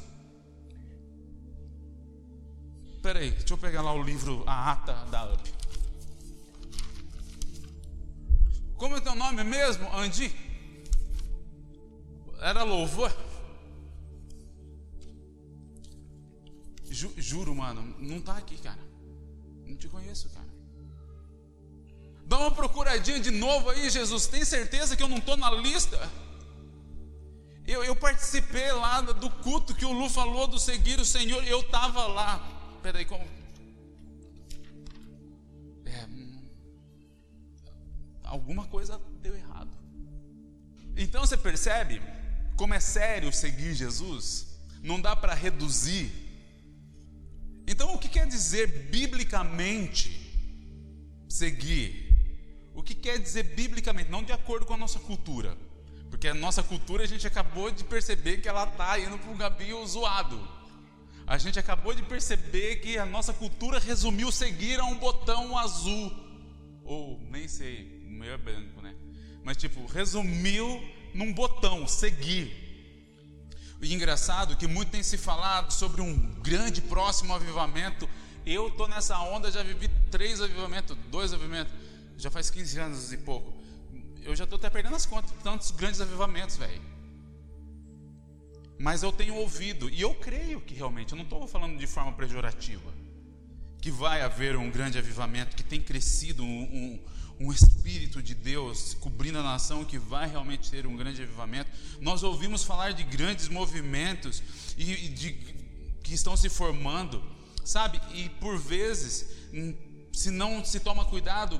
Espera 2.96 3.20
aí, 3.20 3.30
deixa 3.30 3.54
eu 3.54 3.58
pegar 3.58 3.80
lá 3.80 3.94
o 3.94 4.02
livro, 4.02 4.44
a 4.46 4.72
ata 4.72 4.92
da 5.10 5.24
UP. 5.32 5.59
É 9.10 9.12
teu 9.12 9.14
nome 9.16 9.44
mesmo? 9.44 9.92
Andi? 9.94 10.34
Era 12.40 12.62
louvor? 12.62 13.14
Ju, 16.88 17.12
juro, 17.16 17.54
mano, 17.54 17.94
não 17.98 18.20
tá 18.20 18.36
aqui, 18.36 18.56
cara. 18.58 18.80
Não 19.66 19.76
te 19.76 19.88
conheço, 19.88 20.28
cara. 20.30 20.48
Dá 22.24 22.38
uma 22.38 22.50
procuradinha 22.50 23.20
de 23.20 23.30
novo 23.30 23.70
aí, 23.70 23.90
Jesus. 23.90 24.26
Tem 24.26 24.44
certeza 24.44 24.96
que 24.96 25.02
eu 25.02 25.08
não 25.08 25.18
estou 25.18 25.36
na 25.36 25.50
lista? 25.50 25.98
Eu, 27.66 27.84
eu, 27.84 27.94
participei 27.94 28.72
lá 28.72 29.00
do 29.00 29.30
culto 29.30 29.74
que 29.74 29.84
o 29.84 29.92
Lu 29.92 30.08
falou 30.08 30.46
do 30.46 30.58
seguir 30.58 30.98
o 30.98 31.04
Senhor. 31.04 31.44
Eu 31.44 31.60
estava 31.60 32.06
lá. 32.06 32.40
Peraí, 32.82 33.04
como? 33.04 33.24
Alguma 38.30 38.64
coisa 38.64 39.00
deu 39.20 39.36
errado. 39.36 39.76
Então 40.96 41.26
você 41.26 41.36
percebe 41.36 42.00
como 42.56 42.74
é 42.74 42.80
sério 42.80 43.32
seguir 43.32 43.74
Jesus? 43.74 44.46
Não 44.82 45.00
dá 45.00 45.14
para 45.16 45.34
reduzir. 45.34 46.10
Então 47.66 47.92
o 47.94 47.98
que 47.98 48.08
quer 48.08 48.26
dizer 48.26 48.66
biblicamente 48.90 50.08
seguir? 51.28 51.90
O 52.72 52.82
que 52.82 52.94
quer 52.94 53.18
dizer 53.18 53.42
biblicamente? 53.42 54.10
Não 54.10 54.22
de 54.22 54.32
acordo 54.32 54.64
com 54.64 54.74
a 54.74 54.76
nossa 54.76 55.00
cultura. 55.00 55.56
Porque 56.08 56.28
a 56.28 56.34
nossa 56.34 56.62
cultura 56.62 57.04
a 57.04 57.06
gente 57.06 57.26
acabou 57.26 57.70
de 57.70 57.84
perceber 57.84 58.38
que 58.38 58.48
ela 58.48 58.64
está 58.64 58.98
indo 58.98 59.18
para 59.18 59.30
um 59.30 59.36
gabinho 59.36 59.84
zoado. 59.86 60.40
A 61.26 61.36
gente 61.38 61.58
acabou 61.58 61.94
de 61.94 62.02
perceber 62.02 62.76
que 62.76 62.98
a 62.98 63.06
nossa 63.06 63.32
cultura 63.32 63.78
resumiu 63.78 64.30
seguir 64.32 64.78
a 64.80 64.84
um 64.84 64.98
botão 64.98 65.56
azul. 65.56 66.12
Ou 66.84 67.20
nem 67.30 67.46
sei, 67.46 67.99
o 68.10 68.12
meu 68.12 68.32
é 68.32 68.36
branco, 68.36 68.82
né? 68.82 68.94
Mas 69.44 69.56
tipo, 69.56 69.86
resumiu 69.86 70.82
num 71.14 71.32
botão, 71.32 71.86
seguir. 71.86 72.68
E 73.80 73.94
engraçado 73.94 74.56
que 74.56 74.66
muito 74.66 74.90
tem 74.90 75.02
se 75.02 75.16
falado 75.16 75.72
sobre 75.72 76.02
um 76.02 76.34
grande 76.42 76.82
próximo 76.82 77.32
avivamento. 77.32 78.08
Eu 78.44 78.70
tô 78.70 78.86
nessa 78.86 79.18
onda, 79.20 79.50
já 79.50 79.62
vivi 79.62 79.88
três 80.10 80.40
avivamentos, 80.40 80.96
dois 81.10 81.32
avivamentos, 81.32 81.72
já 82.18 82.30
faz 82.30 82.50
15 82.50 82.78
anos 82.78 83.12
e 83.12 83.16
pouco. 83.16 83.54
Eu 84.22 84.34
já 84.36 84.44
estou 84.44 84.58
até 84.58 84.68
perdendo 84.68 84.96
as 84.96 85.06
contas 85.06 85.30
de 85.30 85.38
tantos 85.38 85.70
grandes 85.70 86.00
avivamentos, 86.00 86.56
velho. 86.56 86.82
Mas 88.78 89.02
eu 89.02 89.12
tenho 89.12 89.34
ouvido, 89.36 89.88
e 89.88 90.00
eu 90.00 90.14
creio 90.14 90.60
que 90.60 90.74
realmente, 90.74 91.12
eu 91.12 91.16
não 91.16 91.24
estou 91.24 91.46
falando 91.46 91.78
de 91.78 91.86
forma 91.86 92.12
pejorativa, 92.12 92.92
que 93.80 93.90
vai 93.90 94.22
haver 94.22 94.56
um 94.56 94.70
grande 94.70 94.98
avivamento, 94.98 95.56
que 95.56 95.62
tem 95.62 95.80
crescido 95.80 96.42
um, 96.42 96.62
um 96.62 97.00
um 97.40 97.50
Espírito 97.50 98.22
de 98.22 98.34
Deus 98.34 98.92
cobrindo 99.00 99.38
a 99.38 99.42
nação 99.42 99.82
que 99.82 99.98
vai 99.98 100.28
realmente 100.28 100.70
ter 100.70 100.86
um 100.86 100.94
grande 100.94 101.22
avivamento. 101.22 101.70
Nós 101.98 102.22
ouvimos 102.22 102.62
falar 102.62 102.92
de 102.92 103.02
grandes 103.02 103.48
movimentos 103.48 104.42
e, 104.76 105.06
e 105.06 105.08
de, 105.08 105.32
que 106.02 106.12
estão 106.12 106.36
se 106.36 106.50
formando, 106.50 107.24
sabe? 107.64 107.98
E 108.12 108.28
por 108.28 108.58
vezes, 108.58 109.30
hum, 109.54 109.74
se 110.12 110.30
não 110.30 110.62
se 110.62 110.80
toma 110.80 111.06
cuidado, 111.06 111.58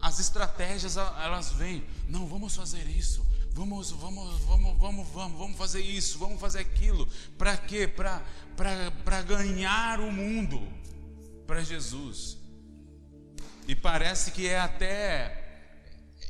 as 0.00 0.18
estratégias 0.18 0.96
elas 0.96 1.52
vêm. 1.52 1.84
Não, 2.08 2.26
vamos 2.26 2.56
fazer 2.56 2.84
isso. 2.88 3.24
Vamos, 3.52 3.92
vamos, 3.92 4.40
vamos, 4.40 4.76
vamos, 4.78 5.08
vamos, 5.10 5.38
vamos 5.38 5.56
fazer 5.56 5.80
isso, 5.80 6.18
vamos 6.18 6.40
fazer 6.40 6.58
aquilo. 6.58 7.06
Para 7.38 7.56
quê? 7.56 7.86
Para 7.86 9.22
ganhar 9.22 10.00
o 10.00 10.10
mundo 10.10 10.81
para 11.52 11.62
Jesus. 11.62 12.38
E 13.68 13.76
parece 13.76 14.30
que 14.30 14.48
é 14.48 14.58
até 14.58 15.38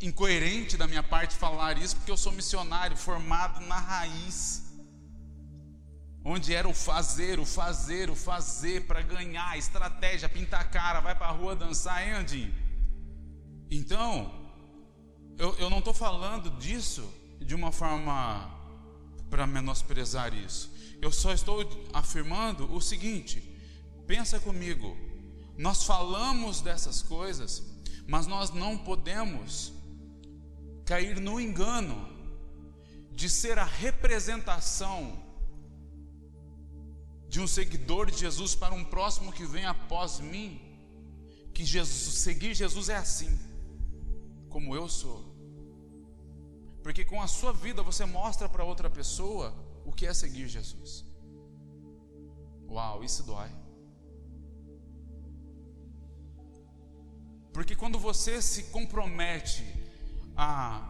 incoerente 0.00 0.76
da 0.76 0.88
minha 0.88 1.02
parte 1.02 1.36
falar 1.36 1.78
isso, 1.78 1.94
porque 1.94 2.10
eu 2.10 2.16
sou 2.16 2.32
missionário 2.32 2.96
formado 2.96 3.64
na 3.66 3.78
raiz. 3.78 4.64
Onde 6.24 6.52
era 6.52 6.68
o 6.68 6.74
fazer, 6.74 7.38
o 7.38 7.46
fazer, 7.46 8.10
o 8.10 8.16
fazer 8.16 8.84
para 8.88 9.00
ganhar, 9.00 9.56
estratégia, 9.56 10.28
pintar 10.28 10.62
a 10.62 10.64
cara, 10.64 10.98
vai 10.98 11.14
para 11.14 11.28
a 11.28 11.30
rua 11.30 11.54
dançar, 11.54 12.04
hein, 12.04 12.14
Andinho? 12.14 12.54
Então, 13.70 14.10
eu, 15.38 15.54
eu 15.56 15.70
não 15.70 15.78
estou 15.78 15.94
falando 15.94 16.50
disso 16.58 17.08
de 17.40 17.54
uma 17.54 17.70
forma 17.70 18.50
para 19.30 19.46
menosprezar 19.46 20.34
isso. 20.34 20.68
Eu 21.00 21.12
só 21.12 21.32
estou 21.32 21.64
afirmando 21.92 22.72
o 22.74 22.80
seguinte: 22.80 23.40
pensa 24.04 24.40
comigo, 24.40 25.11
nós 25.56 25.84
falamos 25.84 26.60
dessas 26.60 27.02
coisas, 27.02 27.62
mas 28.06 28.26
nós 28.26 28.50
não 28.50 28.76
podemos 28.78 29.72
cair 30.84 31.20
no 31.20 31.40
engano 31.40 32.08
de 33.12 33.28
ser 33.28 33.58
a 33.58 33.64
representação 33.64 35.22
de 37.28 37.40
um 37.40 37.46
seguidor 37.46 38.10
de 38.10 38.18
Jesus 38.18 38.54
para 38.54 38.74
um 38.74 38.84
próximo 38.84 39.32
que 39.32 39.46
vem 39.46 39.64
após 39.64 40.20
mim, 40.20 40.60
que 41.54 41.64
Jesus, 41.64 42.18
seguir 42.18 42.54
Jesus 42.54 42.88
é 42.88 42.96
assim, 42.96 43.38
como 44.50 44.74
eu 44.74 44.88
sou. 44.88 45.32
Porque 46.82 47.04
com 47.04 47.22
a 47.22 47.26
sua 47.26 47.52
vida 47.52 47.82
você 47.82 48.04
mostra 48.04 48.48
para 48.48 48.64
outra 48.64 48.90
pessoa 48.90 49.54
o 49.84 49.92
que 49.92 50.06
é 50.06 50.12
seguir 50.12 50.48
Jesus. 50.48 51.04
Uau, 52.68 53.04
isso 53.04 53.22
dói. 53.22 53.61
Porque 57.52 57.74
quando 57.74 57.98
você 57.98 58.40
se 58.40 58.64
compromete 58.64 59.64
a 60.36 60.88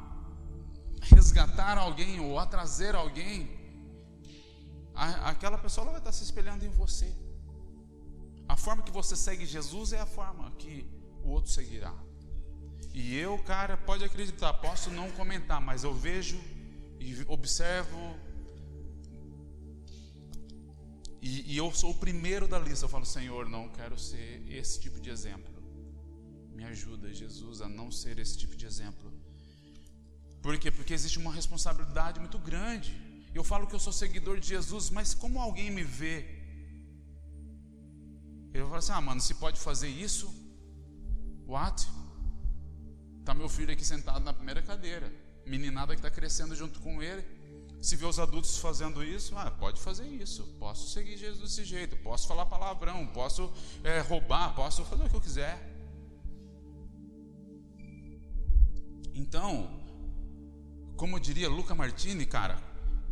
resgatar 1.01 1.77
alguém 1.77 2.21
ou 2.21 2.39
a 2.39 2.47
trazer 2.47 2.95
alguém, 2.95 3.51
a, 4.95 5.31
aquela 5.31 5.59
pessoa 5.59 5.87
vai 5.87 5.99
estar 5.99 6.13
se 6.13 6.23
espelhando 6.23 6.65
em 6.65 6.71
você. 6.71 7.13
A 8.49 8.57
forma 8.57 8.83
que 8.83 8.91
você 8.91 9.17
segue 9.17 9.45
Jesus 9.45 9.93
é 9.93 10.01
a 10.01 10.07
forma 10.07 10.51
que 10.53 10.87
o 11.25 11.31
outro 11.31 11.51
seguirá. 11.51 11.95
E 12.95 13.17
eu, 13.17 13.39
cara, 13.39 13.77
pode 13.77 14.05
acreditar, 14.05 14.53
posso 14.55 14.91
não 14.91 15.11
comentar, 15.13 15.61
mas 15.61 15.83
eu 15.83 15.95
vejo 15.95 16.39
e 17.01 17.25
observo. 17.27 18.17
E, 21.21 21.55
e 21.55 21.57
eu 21.57 21.73
sou 21.73 21.91
o 21.91 21.95
primeiro 21.95 22.47
da 22.47 22.59
lista. 22.59 22.85
Eu 22.85 22.89
falo, 22.89 23.07
Senhor, 23.07 23.49
não 23.49 23.69
quero 23.69 23.99
ser 23.99 24.45
esse 24.49 24.79
tipo 24.79 25.01
de 25.01 25.09
exemplo. 25.11 25.52
Me 26.55 26.65
ajuda, 26.65 27.13
Jesus, 27.13 27.61
a 27.61 27.69
não 27.69 27.91
ser 27.91 28.19
esse 28.19 28.37
tipo 28.37 28.55
de 28.57 28.67
exemplo. 28.67 29.13
Por 30.43 30.59
quê? 30.59 30.71
Porque 30.71 30.93
existe 30.93 31.19
uma 31.19 31.33
responsabilidade 31.33 32.19
muito 32.19 32.39
grande. 32.39 32.93
Eu 33.35 33.45
falo 33.45 33.67
que 33.67 33.75
eu 33.75 33.81
sou 33.81 33.93
seguidor 33.93 34.39
de 34.39 34.49
Jesus, 34.49 34.91
mas 34.91 35.15
como 35.15 35.41
alguém 35.41 35.71
me 35.71 35.85
vê? 35.85 36.43
Ele 38.53 38.65
fala 38.65 38.79
assim: 38.79 38.93
ah, 38.93 39.01
mano, 39.01 39.21
se 39.21 39.35
pode 39.35 39.59
fazer 39.59 39.89
isso? 39.89 40.27
What? 41.47 41.89
Tá 43.25 43.33
meu 43.35 43.49
filho 43.49 43.73
aqui 43.73 43.85
sentado 43.85 44.23
na 44.25 44.33
primeira 44.33 44.61
cadeira, 44.61 45.13
meninada 45.47 45.95
que 45.95 46.01
está 46.01 46.11
crescendo 46.11 46.55
junto 46.55 46.81
com 46.81 47.03
ele. 47.03 47.25
Se 47.81 47.97
vê 47.97 48.05
os 48.05 48.19
adultos 48.19 48.59
fazendo 48.59 49.03
isso, 49.03 49.37
ah, 49.37 49.51
pode 49.51 49.81
fazer 49.81 50.07
isso. 50.07 50.45
Posso 50.59 50.91
seguir 50.91 51.17
Jesus 51.17 51.41
desse 51.41 51.65
jeito, 51.65 51.97
posso 51.97 52.29
falar 52.29 52.47
palavrão, 52.47 53.07
posso 53.09 53.53
é, 53.83 54.01
roubar, 54.01 54.55
posso 54.55 54.85
fazer 54.85 55.05
o 55.05 55.09
que 55.09 55.17
eu 55.17 55.21
quiser. 55.21 55.72
Então, 59.15 59.71
como 60.97 61.21
diria 61.21 61.49
Luca 61.49 61.75
Martini, 61.75 62.25
cara, 62.25 62.59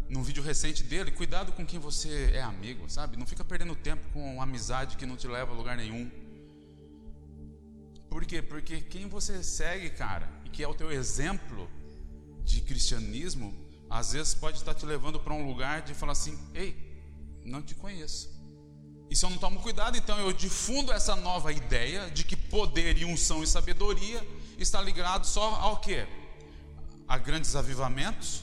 num 0.09 0.23
vídeo 0.23 0.43
recente 0.43 0.83
dele, 0.83 1.11
cuidado 1.11 1.53
com 1.53 1.65
quem 1.65 1.79
você 1.79 2.33
é 2.35 2.43
amigo, 2.43 2.89
sabe? 2.91 3.17
Não 3.17 3.27
fica 3.27 3.45
perdendo 3.45 3.77
tempo 3.77 4.09
com 4.13 4.43
amizade 4.43 4.97
que 4.97 5.07
não 5.07 5.17
te 5.17 5.29
leva 5.29 5.53
a 5.53 5.55
lugar 5.55 5.77
nenhum. 5.77 6.11
Por 8.09 8.25
quê? 8.27 8.43
Porque 8.43 8.81
quem 8.81 9.09
você 9.09 9.43
segue, 9.43 9.91
cara, 9.91 10.29
e 10.45 10.49
que 10.49 10.63
é 10.63 10.69
o 10.69 10.75
teu 10.75 10.91
exemplo 10.91 11.71
de 12.45 12.61
cristianismo, 12.61 13.55
às 13.89 14.13
vezes 14.13 14.35
pode 14.35 14.59
estar 14.59 14.75
te 14.75 14.85
levando 14.85 15.21
para 15.21 15.33
um 15.33 15.47
lugar 15.47 15.83
de 15.83 15.95
falar 15.95 16.13
assim: 16.13 16.37
"Ei, 16.53 16.77
não 17.45 17.63
te 17.63 17.75
conheço". 17.75 18.29
E 19.09 19.15
se 19.15 19.25
eu 19.25 19.31
não 19.31 19.39
tomo 19.39 19.61
cuidado, 19.61 19.97
então 19.97 20.19
eu 20.19 20.33
difundo 20.33 20.93
essa 20.93 21.15
nova 21.17 21.53
ideia 21.53 22.11
de 22.11 22.25
que 22.25 22.37
poder 22.37 22.97
e 22.99 23.05
unção 23.05 23.43
e 23.43 23.47
sabedoria 23.47 24.25
está 24.63 24.81
ligado 24.81 25.27
só 25.27 25.55
ao 25.57 25.81
que? 25.81 26.07
A 27.09 27.19
grandes 27.19 27.57
avivamentos, 27.57 28.43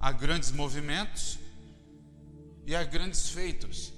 a 0.00 0.10
grandes 0.10 0.50
movimentos 0.50 1.38
e 2.66 2.74
a 2.74 2.82
grandes 2.84 3.28
feitos. 3.28 3.92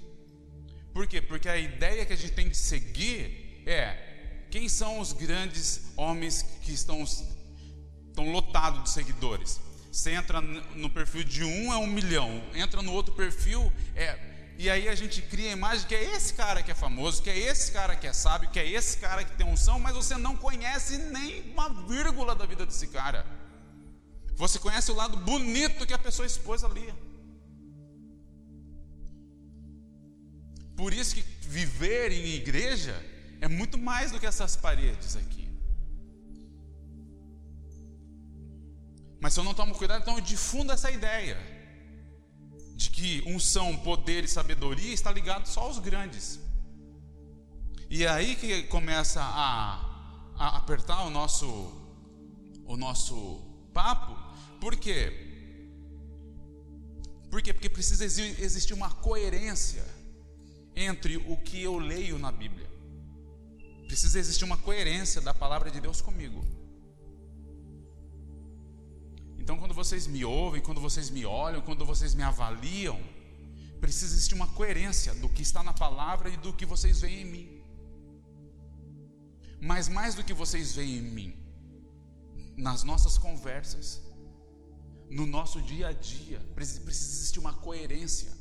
Por 0.93 1.07
quê? 1.07 1.21
Porque 1.21 1.49
a 1.49 1.57
ideia 1.57 2.05
que 2.05 2.13
a 2.13 2.15
gente 2.15 2.33
tem 2.33 2.49
de 2.49 2.57
seguir 2.57 3.63
é 3.65 4.45
quem 4.49 4.69
são 4.69 4.99
os 4.99 5.11
grandes 5.11 5.91
homens 5.97 6.43
que 6.61 6.71
estão, 6.71 7.03
estão 7.03 8.31
lotados 8.31 8.83
de 8.83 8.89
seguidores. 8.91 9.59
Você 9.91 10.11
entra 10.11 10.41
no 10.41 10.89
perfil 10.89 11.23
de 11.23 11.43
um 11.43 11.73
é 11.73 11.77
um 11.77 11.87
milhão, 11.87 12.43
entra 12.53 12.81
no 12.81 12.91
outro 12.91 13.13
perfil 13.13 13.71
é 13.95 14.34
e 14.57 14.69
aí 14.69 14.87
a 14.87 14.95
gente 14.95 15.21
cria 15.21 15.49
a 15.49 15.53
imagem 15.53 15.85
que 15.87 15.93
é 15.93 16.15
esse 16.15 16.33
cara 16.33 16.63
que 16.63 16.71
é 16.71 16.75
famoso, 16.75 17.21
que 17.21 17.29
é 17.29 17.37
esse 17.37 17.71
cara 17.71 17.95
que 17.95 18.07
é 18.07 18.13
sábio, 18.13 18.49
que 18.49 18.59
é 18.59 18.67
esse 18.69 18.97
cara 18.97 19.23
que 19.23 19.35
tem 19.35 19.45
unção, 19.45 19.79
mas 19.79 19.95
você 19.95 20.15
não 20.17 20.35
conhece 20.37 20.97
nem 20.97 21.51
uma 21.51 21.69
vírgula 21.87 22.33
da 22.33 22.45
vida 22.45 22.65
desse 22.65 22.87
cara. 22.87 23.25
Você 24.35 24.57
conhece 24.57 24.91
o 24.91 24.95
lado 24.95 25.17
bonito 25.17 25.85
que 25.85 25.93
a 25.93 25.97
pessoa 25.97 26.25
expôs 26.25 26.63
ali. 26.63 26.93
Por 30.75 30.93
isso 30.93 31.15
que 31.15 31.21
viver 31.41 32.11
em 32.11 32.35
igreja 32.35 32.95
é 33.41 33.47
muito 33.47 33.77
mais 33.77 34.11
do 34.11 34.19
que 34.19 34.25
essas 34.25 34.55
paredes 34.55 35.15
aqui. 35.17 35.49
Mas 39.19 39.33
se 39.33 39.39
eu 39.39 39.43
não 39.43 39.53
tomo 39.53 39.75
cuidado, 39.75 40.01
então 40.01 40.15
eu 40.15 40.21
difundo 40.21 40.71
essa 40.71 40.91
ideia 40.91 41.54
de 42.75 42.89
que 42.89 43.23
unção, 43.25 43.77
poder 43.77 44.25
e 44.25 44.27
sabedoria 44.27 44.93
está 44.93 45.11
ligado 45.11 45.47
só 45.47 45.61
aos 45.61 45.79
grandes. 45.79 46.39
E 47.89 48.03
é 48.03 48.09
aí 48.09 48.35
que 48.35 48.63
começa 48.63 49.21
a, 49.21 50.33
a 50.37 50.57
apertar 50.57 51.03
o 51.03 51.09
nosso 51.09 51.81
o 52.65 52.75
nosso 52.75 53.41
papo. 53.73 54.17
Por 54.59 54.75
quê? 54.75 55.13
Por 57.29 57.41
quê? 57.41 57.53
Porque 57.53 57.69
precisa 57.69 58.03
existir 58.03 58.73
uma 58.73 58.89
coerência 58.89 59.85
entre 60.75 61.17
o 61.17 61.37
que 61.37 61.61
eu 61.61 61.77
leio 61.77 62.17
na 62.17 62.31
Bíblia. 62.31 62.69
Precisa 63.87 64.19
existir 64.19 64.43
uma 64.43 64.57
coerência 64.57 65.21
da 65.21 65.33
palavra 65.33 65.69
de 65.69 65.79
Deus 65.79 66.01
comigo. 66.01 66.43
Então, 69.45 69.57
quando 69.57 69.73
vocês 69.73 70.05
me 70.07 70.25
ouvem, 70.25 70.61
quando 70.61 70.81
vocês 70.81 71.09
me 71.09 71.25
olham, 71.25 71.61
quando 71.61 71.85
vocês 71.85 72.13
me 72.13 72.23
avaliam, 72.23 72.99
Precisa 73.85 74.15
existir 74.15 74.33
uma 74.33 74.47
coerência 74.47 75.13
do 75.13 75.29
que 75.29 75.43
está 75.43 75.61
na 75.61 75.71
palavra 75.71 76.29
e 76.29 76.37
do 76.37 76.51
que 76.51 76.65
vocês 76.65 77.01
veem 77.01 77.21
em 77.21 77.25
mim. 77.25 77.63
Mas 79.61 79.87
mais 79.87 80.15
do 80.15 80.23
que 80.23 80.33
vocês 80.33 80.73
veem 80.75 80.97
em 80.97 81.01
mim, 81.01 81.37
nas 82.57 82.83
nossas 82.83 83.17
conversas, 83.17 84.01
no 85.07 85.27
nosso 85.27 85.61
dia 85.61 85.89
a 85.89 85.93
dia, 85.93 86.39
precisa 86.55 86.89
existir 86.89 87.37
uma 87.37 87.53
coerência. 87.53 88.31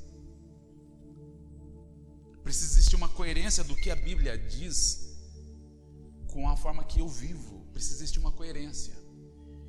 Precisa 2.43 2.73
existir 2.73 2.97
uma 2.97 3.11
coerência 3.11 3.63
do 3.65 3.77
que 3.77 3.91
a 3.91 3.97
Bíblia 3.97 4.39
diz 4.39 5.15
com 6.29 6.49
a 6.49 6.57
forma 6.57 6.85
que 6.85 7.01
eu 7.01 7.09
vivo. 7.09 7.67
Precisa 7.73 7.97
existir 7.97 8.19
uma 8.19 8.33
coerência. 8.33 8.95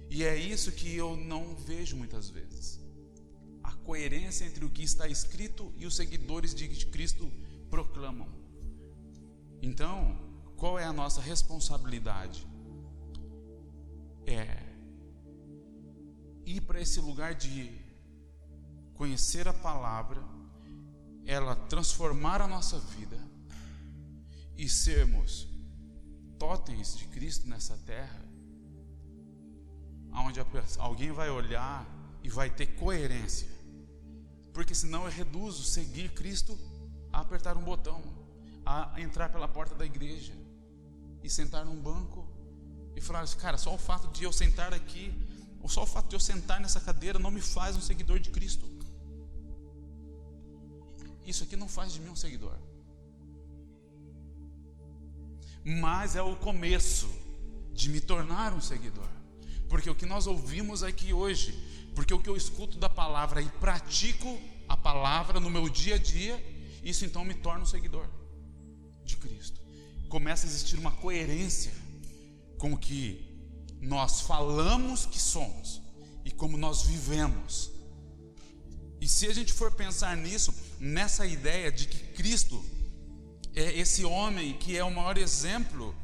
E 0.10 0.24
é 0.24 0.36
isso 0.36 0.72
que 0.72 0.96
eu 0.96 1.16
não 1.18 1.56
vejo 1.56 1.96
muitas 1.96 2.30
vezes. 2.30 2.80
A 3.64 3.74
coerência 3.74 4.46
entre 4.46 4.64
o 4.64 4.70
que 4.70 4.84
está 4.84 5.08
escrito 5.08 5.74
e 5.78 5.86
os 5.86 5.96
seguidores 5.96 6.54
de 6.54 6.68
Cristo 6.88 7.32
proclamam. 7.70 8.30
Então, 9.62 10.18
qual 10.56 10.78
é 10.78 10.86
a 10.86 10.94
nossa 10.94 11.22
responsabilidade? 11.22 12.48
É 14.26 14.66
ir 16.46 16.62
para 16.62 16.80
esse 16.80 17.00
lugar 17.02 17.34
de 17.34 17.72
conhecer 18.94 19.48
a 19.48 19.54
palavra, 19.54 20.24
ela 21.26 21.56
transformar 21.56 22.42
a 22.42 22.48
nossa 22.48 22.80
vida 22.80 23.20
e 24.56 24.70
sermos 24.70 25.48
totens 26.38 26.96
de 26.96 27.06
Cristo 27.08 27.48
nessa 27.48 27.76
terra, 27.78 28.25
onde 30.22 30.40
alguém 30.78 31.12
vai 31.12 31.30
olhar 31.30 31.86
e 32.24 32.30
vai 32.30 32.50
ter 32.50 32.68
coerência, 32.68 33.48
porque 34.54 34.74
senão 34.74 35.04
eu 35.04 35.12
reduzo 35.12 35.64
seguir 35.64 36.10
Cristo 36.14 36.58
a 37.12 37.20
apertar 37.20 37.58
um 37.58 37.64
botão, 37.64 38.02
a 38.66 39.00
entrar 39.00 39.30
pela 39.30 39.48
porta 39.48 39.76
da 39.76 39.86
igreja 39.86 40.34
e 41.24 41.30
sentar 41.30 41.66
num 41.66 41.80
banco 41.80 42.28
e 42.96 43.02
falar 43.02 43.22
assim, 43.22 43.38
cara, 43.38 43.58
só 43.58 43.74
o 43.74 43.78
fato 43.78 44.08
de 44.08 44.24
eu 44.24 44.32
sentar 44.32 44.74
aqui, 44.74 45.14
ou 45.62 45.68
só 45.68 45.84
o 45.84 45.86
fato 45.86 46.08
de 46.08 46.16
eu 46.16 46.20
sentar 46.20 46.60
nessa 46.60 46.80
cadeira 46.80 47.20
não 47.20 47.32
me 47.32 47.42
faz 47.42 47.76
um 47.76 47.82
seguidor 47.82 48.20
de 48.20 48.30
Cristo. 48.30 48.66
Isso 51.26 51.44
aqui 51.44 51.56
não 51.56 51.68
faz 51.68 51.94
de 51.94 52.00
mim 52.00 52.10
um 52.10 52.16
seguidor. 52.16 52.56
Mas 55.64 56.16
é 56.16 56.22
o 56.22 56.36
começo 56.36 57.10
de 57.74 57.90
me 57.90 58.00
tornar 58.00 58.54
um 58.54 58.62
seguidor. 58.62 59.10
Porque 59.70 59.90
o 59.90 59.96
que 59.96 60.06
nós 60.06 60.28
ouvimos 60.28 60.84
aqui 60.84 61.14
hoje, 61.14 61.58
porque 61.94 62.14
o 62.14 62.20
que 62.20 62.30
eu 62.30 62.36
escuto 62.36 62.78
da 62.78 62.90
palavra 62.90 63.42
e 63.42 63.50
pratico 63.60 64.40
a 64.68 64.76
palavra 64.76 65.40
no 65.40 65.50
meu 65.50 65.70
dia 65.70 65.96
a 65.96 65.98
dia, 65.98 66.44
isso 66.84 67.06
então 67.06 67.24
me 67.24 67.34
torna 67.34 67.64
um 67.64 67.66
seguidor 67.66 68.08
de 69.04 69.18
Cristo. 69.18 69.60
Começa 70.10 70.46
a 70.46 70.50
existir 70.50 70.78
uma 70.78 70.92
coerência 70.92 71.74
com 72.58 72.74
o 72.74 72.78
que 72.78 73.26
nós 73.82 74.22
falamos 74.22 75.06
que 75.06 75.20
somos 75.20 75.82
e 76.24 76.32
como 76.32 76.58
nós 76.58 76.84
vivemos. 76.84 77.72
E 79.00 79.08
se 79.08 79.28
a 79.28 79.34
gente 79.34 79.54
for 79.54 79.72
pensar 79.72 80.16
nisso, 80.18 80.54
nessa 80.80 81.26
ideia 81.28 81.72
de 81.72 81.88
que 81.88 82.00
Cristo 82.14 82.64
é 83.54 83.78
esse 83.80 84.04
homem 84.04 84.54
que 84.54 84.76
é 84.76 84.84
o 84.84 84.94
maior 84.94 85.18
exemplo 85.18 85.96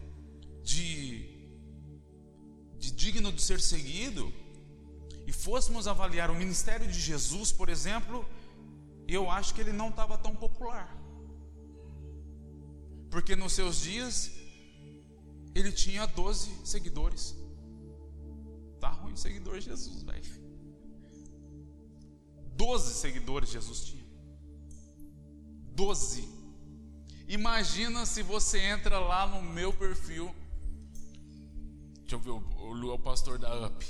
de, 0.63 1.40
de 2.81 2.89
digno 3.03 3.31
de 3.31 3.41
ser 3.41 3.59
seguido, 3.61 4.23
e 5.27 5.31
fôssemos 5.31 5.87
avaliar 5.87 6.29
o 6.31 6.35
ministério 6.35 6.87
de 6.87 6.99
Jesus, 6.99 7.51
por 7.51 7.69
exemplo, 7.69 8.25
eu 9.07 9.29
acho 9.29 9.53
que 9.53 9.61
ele 9.61 9.71
não 9.81 9.89
estava 9.89 10.17
tão 10.17 10.35
popular. 10.35 10.87
Porque 13.11 13.35
nos 13.35 13.53
seus 13.53 13.81
dias 13.81 14.31
ele 15.53 15.71
tinha 15.71 16.05
12 16.07 16.49
seguidores. 16.65 17.35
Tá 18.79 18.89
ruim 18.89 19.15
seguidor 19.15 19.59
Jesus, 19.59 20.01
velho. 20.01 20.41
12 22.55 22.93
seguidores 22.95 23.49
Jesus 23.49 23.83
tinha. 23.85 24.05
12. 25.75 26.27
Imagina 27.27 28.05
se 28.05 28.23
você 28.23 28.59
entra 28.59 28.97
lá 28.99 29.27
no 29.27 29.41
meu 29.41 29.71
perfil. 29.71 30.33
Deixa 32.11 32.27
eu 32.27 32.41
ver, 32.41 32.45
o 32.57 32.73
Lu 32.73 32.91
é 32.91 32.95
o 32.95 32.99
pastor 32.99 33.39
da 33.39 33.67
UP. 33.67 33.85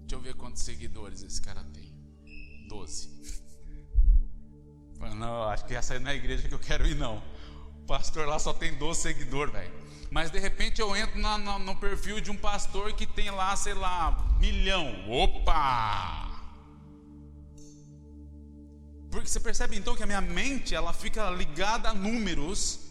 Deixa 0.00 0.16
eu 0.16 0.20
ver 0.20 0.34
quantos 0.34 0.62
seguidores 0.62 1.22
esse 1.22 1.40
cara 1.40 1.62
tem. 1.72 1.94
12. 2.68 3.08
Não, 5.14 5.44
acho 5.44 5.64
que 5.64 5.76
essa 5.76 5.94
é 5.94 6.04
a 6.04 6.14
igreja 6.16 6.48
que 6.48 6.54
eu 6.54 6.58
quero 6.58 6.84
ir, 6.88 6.96
não. 6.96 7.22
O 7.82 7.86
pastor 7.86 8.26
lá 8.26 8.36
só 8.40 8.52
tem 8.52 8.76
12 8.76 9.00
seguidores, 9.00 9.52
velho. 9.52 9.72
Mas 10.10 10.32
de 10.32 10.40
repente 10.40 10.80
eu 10.80 10.96
entro 10.96 11.20
na, 11.20 11.38
na, 11.38 11.56
no 11.56 11.76
perfil 11.76 12.20
de 12.20 12.32
um 12.32 12.36
pastor 12.36 12.92
que 12.92 13.06
tem 13.06 13.30
lá, 13.30 13.54
sei 13.54 13.74
lá, 13.74 14.36
milhão. 14.40 15.08
Opa! 15.08 16.52
Porque 19.08 19.28
você 19.28 19.38
percebe 19.38 19.76
então 19.76 19.94
que 19.94 20.02
a 20.02 20.06
minha 20.06 20.20
mente 20.20 20.74
ela 20.74 20.92
fica 20.92 21.30
ligada 21.30 21.90
a 21.90 21.94
números 21.94 22.87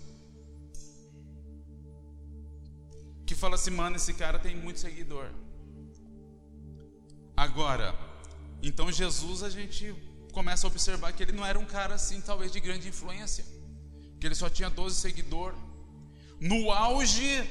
que 3.27 3.35
fala 3.35 3.55
assim, 3.55 3.69
mano, 3.69 3.97
esse 3.97 4.13
cara 4.13 4.39
tem 4.39 4.55
muito 4.55 4.79
seguidor. 4.79 5.29
Agora, 7.35 7.93
então 8.63 8.91
Jesus 8.91 9.43
a 9.43 9.49
gente 9.49 9.93
começa 10.31 10.65
a 10.65 10.69
observar 10.69 11.11
que 11.13 11.21
ele 11.21 11.33
não 11.33 11.45
era 11.45 11.59
um 11.59 11.65
cara 11.65 11.95
assim, 11.95 12.21
talvez 12.21 12.51
de 12.51 12.59
grande 12.59 12.87
influência, 12.87 13.45
que 14.19 14.25
ele 14.25 14.33
só 14.33 14.49
tinha 14.49 14.69
12 14.69 14.95
seguidores. 14.95 15.59
No 16.39 16.71
auge, 16.71 17.47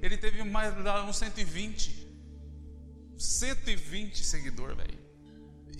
ele 0.00 0.16
teve 0.16 0.42
mais 0.44 0.72
uns 1.08 1.16
120. 1.16 2.08
120 3.18 4.24
seguidores, 4.24 4.76
velho. 4.76 4.98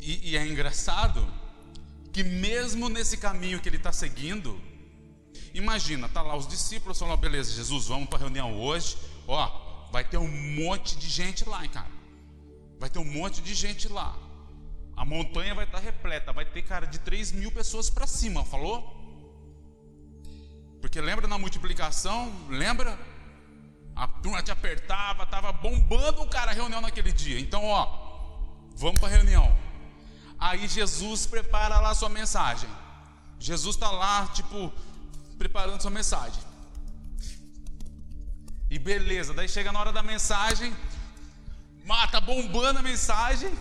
E, 0.00 0.30
e, 0.30 0.36
é 0.36 0.44
engraçado 0.46 1.26
que 2.12 2.24
mesmo 2.24 2.88
nesse 2.88 3.16
caminho 3.16 3.60
que 3.60 3.68
ele 3.68 3.76
está 3.76 3.92
seguindo, 3.92 4.60
imagina, 5.54 6.08
tá 6.08 6.22
lá 6.22 6.36
os 6.36 6.48
discípulos 6.48 6.98
falando, 6.98 7.20
beleza, 7.20 7.52
Jesus, 7.52 7.86
vamos 7.86 8.08
para 8.08 8.18
a 8.18 8.20
reunião 8.20 8.60
hoje. 8.60 8.96
Ó, 9.26 9.88
vai 9.90 10.04
ter 10.04 10.18
um 10.18 10.28
monte 10.28 10.96
de 10.98 11.08
gente 11.08 11.48
lá, 11.48 11.64
hein, 11.64 11.70
cara. 11.70 11.90
Vai 12.78 12.90
ter 12.90 12.98
um 12.98 13.04
monte 13.04 13.40
de 13.40 13.54
gente 13.54 13.88
lá. 13.88 14.16
A 14.96 15.04
montanha 15.04 15.54
vai 15.54 15.64
estar 15.64 15.78
tá 15.78 15.84
repleta, 15.84 16.32
vai 16.32 16.44
ter, 16.44 16.62
cara, 16.62 16.86
de 16.86 16.98
3 16.98 17.32
mil 17.32 17.50
pessoas 17.50 17.88
para 17.88 18.06
cima, 18.06 18.44
falou? 18.44 19.00
Porque 20.80 21.00
lembra 21.00 21.28
na 21.28 21.38
multiplicação? 21.38 22.32
Lembra? 22.48 22.98
A 23.94 24.08
turma 24.08 24.42
te 24.42 24.50
apertava, 24.50 25.22
estava 25.22 25.52
bombando 25.52 26.22
o 26.22 26.28
cara 26.28 26.50
a 26.50 26.54
reunião 26.54 26.80
naquele 26.80 27.12
dia. 27.12 27.38
Então, 27.38 27.64
ó, 27.64 27.86
vamos 28.74 29.00
para 29.00 29.08
reunião. 29.08 29.56
Aí 30.38 30.66
Jesus 30.66 31.26
prepara 31.26 31.78
lá 31.78 31.90
a 31.90 31.94
sua 31.94 32.08
mensagem. 32.08 32.68
Jesus 33.38 33.76
está 33.76 33.90
lá, 33.90 34.26
tipo, 34.28 34.72
preparando 35.38 35.80
sua 35.80 35.90
mensagem. 35.90 36.42
E 38.74 38.78
beleza, 38.78 39.34
daí 39.34 39.46
chega 39.50 39.70
na 39.70 39.78
hora 39.80 39.92
da 39.92 40.02
mensagem, 40.02 40.74
mata 41.84 42.18
bombando 42.22 42.78
a 42.78 42.82
mensagem. 42.82 43.52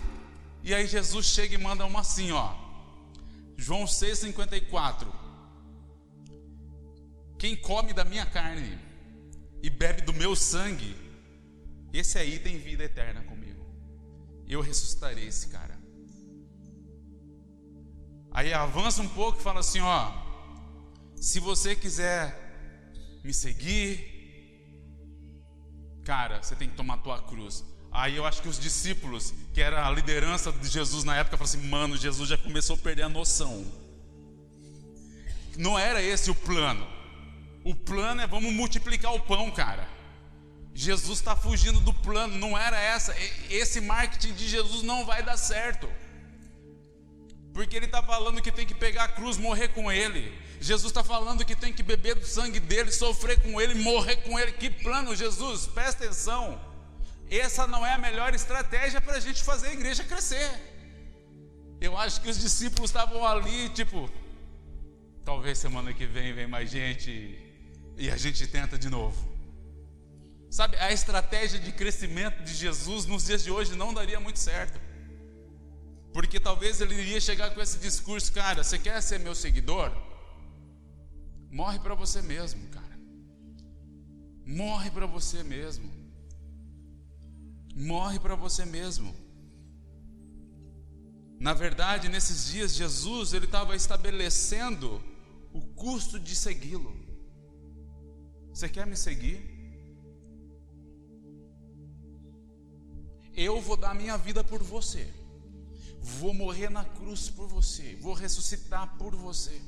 E 0.62 0.72
aí 0.72 0.86
Jesus 0.86 1.26
chega 1.26 1.54
e 1.54 1.58
manda 1.58 1.84
uma 1.84 2.00
assim, 2.00 2.32
ó. 2.32 2.54
João 3.54 3.84
6,54. 3.84 5.06
Quem 7.38 7.54
come 7.54 7.92
da 7.92 8.06
minha 8.06 8.24
carne 8.24 8.78
e 9.62 9.68
bebe 9.68 10.00
do 10.00 10.14
meu 10.14 10.34
sangue, 10.34 10.96
esse 11.92 12.16
aí 12.16 12.38
tem 12.38 12.56
vida 12.56 12.82
eterna 12.82 13.22
comigo. 13.24 13.66
Eu 14.48 14.62
ressuscitarei 14.62 15.26
esse 15.26 15.48
cara. 15.48 15.78
Aí 18.30 18.54
avança 18.54 19.02
um 19.02 19.08
pouco 19.10 19.40
e 19.40 19.42
fala 19.42 19.60
assim: 19.60 19.80
ó, 19.80 20.10
se 21.16 21.38
você 21.38 21.76
quiser 21.76 23.20
me 23.22 23.34
seguir, 23.34 24.11
cara, 26.04 26.42
você 26.42 26.54
tem 26.54 26.68
que 26.68 26.76
tomar 26.76 26.94
a 26.94 26.98
tua 26.98 27.22
cruz. 27.22 27.64
Aí 27.90 28.16
eu 28.16 28.26
acho 28.26 28.40
que 28.40 28.48
os 28.48 28.58
discípulos, 28.58 29.34
que 29.52 29.60
era 29.60 29.86
a 29.86 29.90
liderança 29.90 30.50
de 30.50 30.68
Jesus 30.68 31.04
na 31.04 31.16
época, 31.16 31.36
falaram 31.36 31.58
assim: 31.58 31.68
mano, 31.68 31.96
Jesus 31.96 32.28
já 32.28 32.38
começou 32.38 32.74
a 32.74 32.78
perder 32.78 33.02
a 33.02 33.08
noção. 33.08 33.64
Não 35.56 35.78
era 35.78 36.02
esse 36.02 36.30
o 36.30 36.34
plano. 36.34 36.86
O 37.64 37.74
plano 37.74 38.22
é 38.22 38.26
vamos 38.26 38.52
multiplicar 38.52 39.14
o 39.14 39.20
pão, 39.20 39.50
cara. 39.50 39.86
Jesus 40.74 41.18
está 41.18 41.36
fugindo 41.36 41.80
do 41.80 41.92
plano, 41.92 42.38
não 42.38 42.56
era 42.56 42.80
essa. 42.80 43.14
Esse 43.50 43.80
marketing 43.80 44.32
de 44.32 44.48
Jesus 44.48 44.82
não 44.82 45.04
vai 45.04 45.22
dar 45.22 45.36
certo. 45.36 45.88
Porque 47.52 47.76
ele 47.76 47.86
está 47.86 48.02
falando 48.02 48.40
que 48.40 48.50
tem 48.50 48.66
que 48.66 48.74
pegar 48.74 49.04
a 49.04 49.08
cruz, 49.08 49.36
morrer 49.36 49.68
com 49.68 49.92
ele. 49.92 50.32
Jesus 50.60 50.90
está 50.90 51.04
falando 51.04 51.44
que 51.44 51.54
tem 51.54 51.72
que 51.72 51.82
beber 51.82 52.14
do 52.14 52.24
sangue 52.24 52.58
dele, 52.58 52.90
sofrer 52.90 53.40
com 53.42 53.60
ele, 53.60 53.74
morrer 53.74 54.16
com 54.16 54.38
ele. 54.38 54.52
Que 54.52 54.70
plano, 54.70 55.14
Jesus? 55.14 55.66
Presta 55.66 56.04
atenção. 56.04 56.60
Essa 57.30 57.66
não 57.66 57.84
é 57.84 57.92
a 57.92 57.98
melhor 57.98 58.34
estratégia 58.34 59.00
para 59.00 59.16
a 59.16 59.20
gente 59.20 59.42
fazer 59.42 59.68
a 59.68 59.72
igreja 59.72 60.04
crescer. 60.04 60.50
Eu 61.80 61.96
acho 61.96 62.20
que 62.20 62.30
os 62.30 62.38
discípulos 62.38 62.90
estavam 62.90 63.26
ali, 63.26 63.68
tipo, 63.70 64.08
talvez 65.24 65.58
semana 65.58 65.92
que 65.92 66.06
vem 66.06 66.32
vem 66.32 66.46
mais 66.46 66.70
gente 66.70 67.38
e 67.96 68.10
a 68.10 68.16
gente 68.16 68.46
tenta 68.46 68.78
de 68.78 68.88
novo. 68.88 69.30
Sabe, 70.50 70.76
a 70.76 70.92
estratégia 70.92 71.58
de 71.58 71.72
crescimento 71.72 72.42
de 72.42 72.54
Jesus 72.54 73.06
nos 73.06 73.24
dias 73.24 73.42
de 73.42 73.50
hoje 73.50 73.74
não 73.74 73.92
daria 73.92 74.20
muito 74.20 74.38
certo. 74.38 74.78
Porque 76.12 76.38
talvez 76.38 76.80
ele 76.80 76.94
iria 76.94 77.20
chegar 77.20 77.54
com 77.54 77.60
esse 77.60 77.78
discurso, 77.78 78.32
cara, 78.32 78.62
você 78.62 78.78
quer 78.78 79.00
ser 79.00 79.18
meu 79.18 79.34
seguidor? 79.34 79.90
Morre 81.50 81.78
para 81.78 81.94
você 81.94 82.20
mesmo, 82.20 82.68
cara. 82.68 82.98
Morre 84.44 84.90
para 84.90 85.06
você 85.06 85.42
mesmo. 85.42 85.90
Morre 87.74 88.18
para 88.18 88.34
você 88.34 88.64
mesmo. 88.66 89.14
Na 91.40 91.54
verdade, 91.54 92.08
nesses 92.08 92.52
dias 92.52 92.74
Jesus 92.74 93.32
ele 93.32 93.46
estava 93.46 93.74
estabelecendo 93.74 95.02
o 95.52 95.60
custo 95.60 96.20
de 96.20 96.36
segui-lo. 96.36 96.94
Você 98.50 98.68
quer 98.68 98.86
me 98.86 98.96
seguir? 98.96 99.50
Eu 103.34 103.60
vou 103.62 103.78
dar 103.78 103.94
minha 103.94 104.16
vida 104.18 104.44
por 104.44 104.62
você. 104.62 105.21
Vou 106.02 106.34
morrer 106.34 106.68
na 106.68 106.84
cruz 106.84 107.30
por 107.30 107.46
você. 107.46 107.96
Vou 108.00 108.12
ressuscitar 108.12 108.96
por 108.98 109.14
você. 109.14 109.62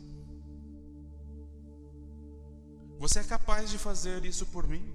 Você 2.98 3.20
é 3.20 3.24
capaz 3.24 3.70
de 3.70 3.78
fazer 3.78 4.24
isso 4.24 4.46
por 4.46 4.66
mim? 4.66 4.92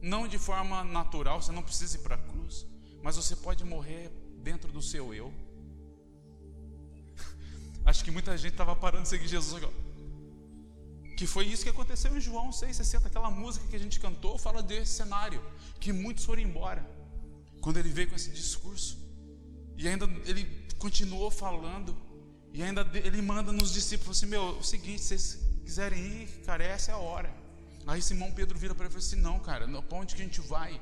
Não 0.00 0.28
de 0.28 0.38
forma 0.38 0.84
natural, 0.84 1.42
você 1.42 1.52
não 1.52 1.62
precisa 1.62 1.96
ir 1.96 2.00
para 2.00 2.14
a 2.14 2.18
cruz, 2.18 2.66
mas 3.02 3.16
você 3.16 3.36
pode 3.36 3.64
morrer 3.64 4.10
dentro 4.38 4.72
do 4.72 4.80
seu 4.80 5.12
eu. 5.12 5.32
Acho 7.84 8.04
que 8.04 8.10
muita 8.10 8.36
gente 8.38 8.52
estava 8.52 8.74
parando 8.76 9.02
de 9.02 9.08
seguir 9.08 9.28
Jesus 9.28 9.54
agora. 9.54 9.90
Que 11.16 11.26
foi 11.26 11.44
isso 11.46 11.64
que 11.64 11.68
aconteceu 11.68 12.16
em 12.16 12.20
João 12.20 12.48
6,60. 12.48 13.06
Aquela 13.06 13.30
música 13.30 13.66
que 13.66 13.76
a 13.76 13.78
gente 13.78 14.00
cantou 14.00 14.38
fala 14.38 14.62
desse 14.62 14.92
cenário. 14.92 15.42
Que 15.78 15.92
muitos 15.92 16.24
foram 16.24 16.40
embora. 16.40 16.82
Quando 17.60 17.76
ele 17.78 17.90
veio 17.90 18.08
com 18.08 18.16
esse 18.16 18.30
discurso. 18.30 18.96
E 19.80 19.88
ainda 19.88 20.04
ele 20.26 20.44
continuou 20.78 21.30
falando. 21.30 21.96
E 22.52 22.62
ainda 22.62 22.82
ele 23.08 23.22
manda 23.22 23.50
nos 23.50 23.72
discípulos 23.72 24.18
assim: 24.18 24.26
Meu, 24.26 24.42
é 24.42 24.58
o 24.62 24.62
seguinte, 24.62 25.00
se 25.00 25.08
vocês 25.08 25.38
quiserem 25.64 25.98
ir, 25.98 26.26
cara, 26.44 26.62
essa 26.62 26.90
é 26.90 26.94
a 26.94 26.98
hora. 26.98 27.32
Aí 27.86 28.02
Simão 28.02 28.30
Pedro 28.30 28.58
vira 28.58 28.74
para 28.74 28.84
ele 28.84 28.92
e 28.92 28.96
fala 28.96 29.06
assim: 29.06 29.20
Não, 29.28 29.38
cara, 29.40 29.66
para 29.82 29.98
onde 29.98 30.14
que 30.14 30.20
a 30.20 30.24
gente 30.24 30.42
vai? 30.42 30.78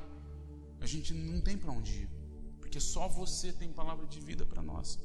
A 0.80 0.86
gente 0.86 1.14
não 1.14 1.40
tem 1.40 1.56
para 1.56 1.70
onde 1.70 1.92
ir. 2.02 2.08
Porque 2.58 2.80
só 2.80 3.06
você 3.06 3.52
tem 3.52 3.72
palavra 3.72 4.04
de 4.04 4.18
vida 4.18 4.44
para 4.44 4.62
nós. 4.62 4.98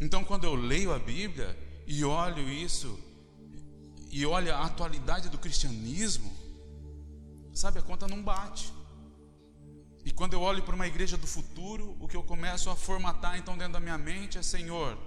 Então, 0.00 0.24
quando 0.24 0.42
eu 0.42 0.56
leio 0.56 0.92
a 0.92 0.98
Bíblia 0.98 1.56
e 1.86 2.04
olho 2.04 2.48
isso, 2.50 2.98
e 4.10 4.26
olho 4.26 4.52
a 4.52 4.66
atualidade 4.66 5.28
do 5.28 5.38
cristianismo, 5.38 6.30
sabe, 7.54 7.78
a 7.78 7.82
conta 7.82 8.08
não 8.08 8.20
bate. 8.20 8.72
E 10.12 10.14
quando 10.14 10.34
eu 10.34 10.42
olho 10.42 10.62
para 10.62 10.74
uma 10.74 10.86
igreja 10.86 11.16
do 11.16 11.26
futuro, 11.26 11.96
o 11.98 12.06
que 12.06 12.14
eu 12.14 12.22
começo 12.22 12.68
a 12.68 12.76
formatar 12.76 13.38
então 13.38 13.56
dentro 13.56 13.72
da 13.72 13.80
minha 13.80 13.96
mente 13.96 14.36
é: 14.36 14.42
Senhor, 14.42 14.98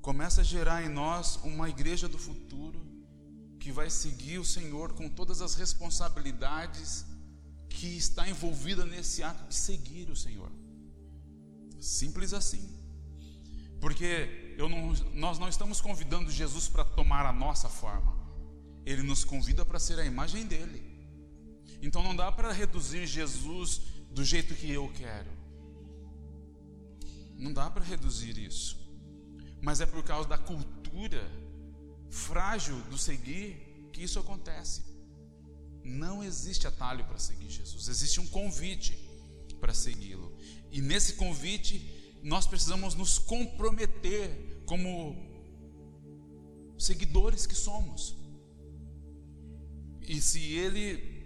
começa 0.00 0.42
a 0.42 0.44
gerar 0.44 0.84
em 0.84 0.88
nós 0.88 1.34
uma 1.42 1.68
igreja 1.68 2.06
do 2.06 2.16
futuro 2.16 2.80
que 3.58 3.72
vai 3.72 3.90
seguir 3.90 4.38
o 4.38 4.44
Senhor 4.44 4.92
com 4.92 5.08
todas 5.08 5.42
as 5.42 5.56
responsabilidades 5.56 7.04
que 7.68 7.96
está 7.96 8.28
envolvida 8.28 8.86
nesse 8.86 9.20
ato 9.20 9.48
de 9.48 9.56
seguir 9.56 10.08
o 10.08 10.14
Senhor. 10.14 10.52
Simples 11.80 12.32
assim. 12.32 12.64
Porque 13.80 14.54
não, 14.56 14.92
nós 15.12 15.40
não 15.40 15.48
estamos 15.48 15.80
convidando 15.80 16.30
Jesus 16.30 16.68
para 16.68 16.84
tomar 16.84 17.26
a 17.26 17.32
nossa 17.32 17.68
forma. 17.68 18.16
Ele 18.86 19.02
nos 19.02 19.24
convida 19.24 19.64
para 19.64 19.80
ser 19.80 19.98
a 19.98 20.04
imagem 20.04 20.46
dele. 20.46 20.87
Então 21.80 22.02
não 22.02 22.14
dá 22.14 22.30
para 22.32 22.52
reduzir 22.52 23.06
Jesus 23.06 23.80
do 24.10 24.24
jeito 24.24 24.54
que 24.54 24.70
eu 24.70 24.90
quero. 24.94 25.30
Não 27.36 27.52
dá 27.52 27.70
para 27.70 27.84
reduzir 27.84 28.36
isso. 28.36 28.76
Mas 29.62 29.80
é 29.80 29.86
por 29.86 30.02
causa 30.02 30.28
da 30.28 30.38
cultura 30.38 31.22
frágil 32.10 32.80
do 32.82 32.98
seguir 32.98 33.90
que 33.92 34.02
isso 34.02 34.18
acontece. 34.18 34.82
Não 35.84 36.22
existe 36.22 36.66
atalho 36.66 37.04
para 37.04 37.18
seguir 37.18 37.48
Jesus, 37.48 37.88
existe 37.88 38.20
um 38.20 38.26
convite 38.26 38.98
para 39.60 39.74
segui-lo. 39.74 40.36
E 40.70 40.80
nesse 40.80 41.14
convite, 41.14 42.16
nós 42.22 42.46
precisamos 42.46 42.94
nos 42.94 43.18
comprometer 43.18 44.62
como 44.66 45.16
seguidores 46.78 47.46
que 47.46 47.54
somos. 47.54 48.16
E 50.02 50.20
se 50.20 50.40
ele 50.52 51.17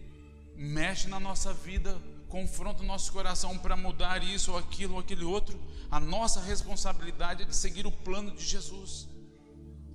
mexe 0.56 1.08
na 1.08 1.18
nossa 1.18 1.52
vida, 1.52 2.00
confronta 2.28 2.82
o 2.82 2.86
nosso 2.86 3.12
coração 3.12 3.58
para 3.58 3.76
mudar 3.76 4.22
isso 4.22 4.52
ou 4.52 4.58
aquilo 4.58 4.94
ou 4.94 5.00
aquele 5.00 5.24
outro, 5.24 5.60
a 5.90 6.00
nossa 6.00 6.40
responsabilidade 6.40 7.42
é 7.42 7.46
de 7.46 7.54
seguir 7.54 7.86
o 7.86 7.92
plano 7.92 8.30
de 8.30 8.44
Jesus. 8.44 9.08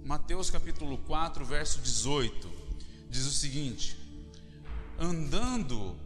Mateus 0.06 0.50
capítulo 0.50 0.98
4, 1.00 1.44
verso 1.44 1.82
18, 1.82 2.50
diz 3.10 3.26
o 3.26 3.32
seguinte: 3.32 3.98
Andando 5.00 5.98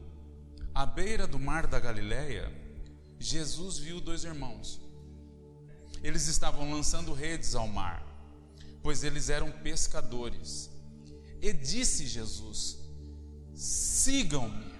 à 0.73 0.85
beira 0.85 1.27
do 1.27 1.37
mar 1.37 1.67
da 1.67 1.79
Galileia, 1.79 2.51
Jesus 3.19 3.77
viu 3.77 4.01
dois 4.01 4.23
irmãos. 4.23 4.81
Eles 6.01 6.27
estavam 6.27 6.71
lançando 6.71 7.13
redes 7.13 7.53
ao 7.53 7.67
mar, 7.67 8.03
pois 8.81 9.03
eles 9.03 9.29
eram 9.29 9.51
pescadores. 9.51 10.71
E 11.41 11.53
disse 11.53 12.07
Jesus: 12.07 12.80
Sigam-me, 13.61 14.73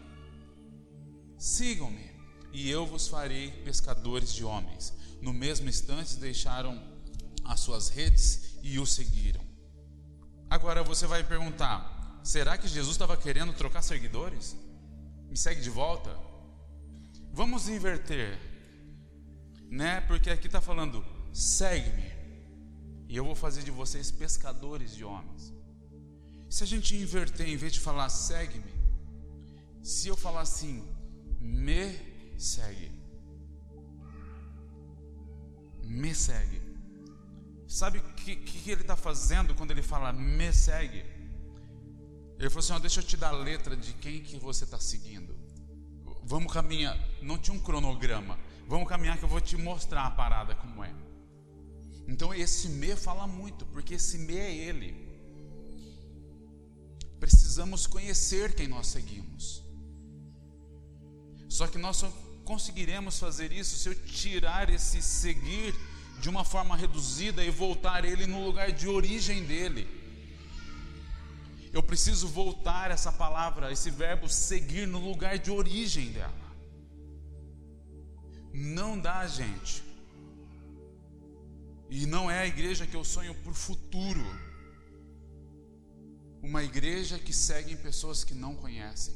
sigam-me, 1.38 2.10
e 2.52 2.68
eu 2.68 2.84
vos 2.84 3.08
farei 3.08 3.52
pescadores 3.64 4.34
de 4.34 4.44
homens. 4.44 4.92
No 5.22 5.32
mesmo 5.32 5.70
instante 5.70 6.18
deixaram 6.18 6.82
as 7.46 7.60
suas 7.60 7.90
redes 7.90 8.58
e 8.64 8.80
o 8.80 8.86
seguiram. 8.88 9.46
Agora 10.50 10.82
você 10.82 11.06
vai 11.06 11.24
perguntar: 11.24 12.20
será 12.24 12.58
que 12.58 12.68
Jesus 12.68 12.96
estava 12.96 13.16
querendo 13.16 13.54
trocar 13.54 13.84
seguidores? 13.84 14.58
Me 15.30 15.38
segue 15.38 15.62
de 15.62 15.70
volta? 15.70 16.18
Vamos 17.32 17.70
inverter, 17.70 18.36
né? 19.70 20.02
Porque 20.02 20.32
aqui 20.32 20.48
está 20.48 20.60
falando: 20.60 21.06
segue-me, 21.32 22.12
e 23.08 23.16
eu 23.16 23.26
vou 23.26 23.36
fazer 23.36 23.62
de 23.62 23.70
vocês 23.70 24.10
pescadores 24.10 24.96
de 24.96 25.04
homens. 25.04 25.61
Se 26.52 26.66
a 26.66 26.68
gente 26.68 26.98
inverter, 26.98 27.48
em 27.48 27.56
vez 27.56 27.72
de 27.72 27.80
falar 27.80 28.10
segue-me, 28.10 28.74
se 29.82 30.10
eu 30.10 30.18
falar 30.18 30.42
assim, 30.42 30.86
me 31.40 31.98
segue, 32.38 32.92
me 35.86 36.14
segue. 36.14 36.62
Sabe 37.70 38.00
o 38.00 38.04
que, 38.16 38.36
que, 38.36 38.70
ele 38.70 38.82
está 38.82 38.98
fazendo 38.98 39.56
quando 39.56 39.72
ele 39.72 39.82
fala 39.82 40.12
me 40.12 40.52
segue? 40.52 41.06
Ele 42.38 42.50
falou 42.50 42.60
assim: 42.60 42.74
ó, 42.74 42.80
deixa 42.80 43.00
eu 43.00 43.06
te 43.06 43.16
dar 43.16 43.30
a 43.30 43.38
letra 43.38 43.78
de 43.78 43.94
quem 43.94 44.22
que 44.22 44.38
você 44.38 44.66
está 44.66 44.78
seguindo. 44.78 45.34
Vamos 46.22 46.52
caminhar. 46.52 47.00
Não 47.22 47.38
tinha 47.38 47.56
um 47.56 47.62
cronograma. 47.62 48.38
Vamos 48.68 48.90
caminhar 48.90 49.18
que 49.18 49.24
eu 49.24 49.30
vou 49.30 49.40
te 49.40 49.56
mostrar 49.56 50.06
a 50.06 50.12
parada 50.12 50.54
como 50.56 50.84
é. 50.84 50.94
Então 52.10 52.34
esse 52.34 52.68
me 52.68 52.94
fala 52.98 53.26
muito, 53.26 53.66
porque 53.68 53.94
esse 53.94 54.18
me 54.18 54.36
é 54.36 54.54
ele 54.54 55.11
precisamos 57.22 57.86
conhecer 57.86 58.56
quem 58.56 58.68
nós 58.68 58.88
seguimos. 58.88 59.64
Só 61.48 61.68
que 61.68 61.78
nós 61.78 61.98
só 61.98 62.12
conseguiremos 62.44 63.20
fazer 63.20 63.52
isso 63.52 63.78
se 63.78 63.90
eu 63.90 63.96
tirar 64.04 64.72
esse 64.72 65.02
seguir 65.04 65.76
de 66.20 66.28
uma 66.30 66.44
forma 66.44 66.76
reduzida 66.76 67.44
e 67.44 67.52
voltar 67.52 68.04
ele 68.04 68.26
no 68.26 68.44
lugar 68.44 68.72
de 68.72 68.88
origem 68.88 69.46
dele. 69.46 69.88
Eu 71.72 71.84
preciso 71.84 72.28
voltar 72.28 72.90
essa 72.90 73.12
palavra, 73.12 73.72
esse 73.72 73.92
verbo 73.92 74.28
seguir 74.28 74.88
no 74.88 75.00
lugar 75.00 75.38
de 75.38 75.52
origem 75.52 76.12
dela. 76.12 76.34
Não 78.52 79.00
dá, 79.00 79.28
gente. 79.28 79.84
E 81.88 82.08
não 82.08 82.32
é 82.32 82.40
a 82.40 82.48
igreja 82.48 82.88
que 82.88 82.96
eu 82.96 83.04
sonho 83.04 83.36
por 83.44 83.54
futuro 83.54 84.26
uma 86.42 86.64
igreja 86.64 87.20
que 87.20 87.34
segue 87.34 87.76
pessoas 87.76 88.24
que 88.24 88.34
não 88.34 88.56
conhecem. 88.56 89.14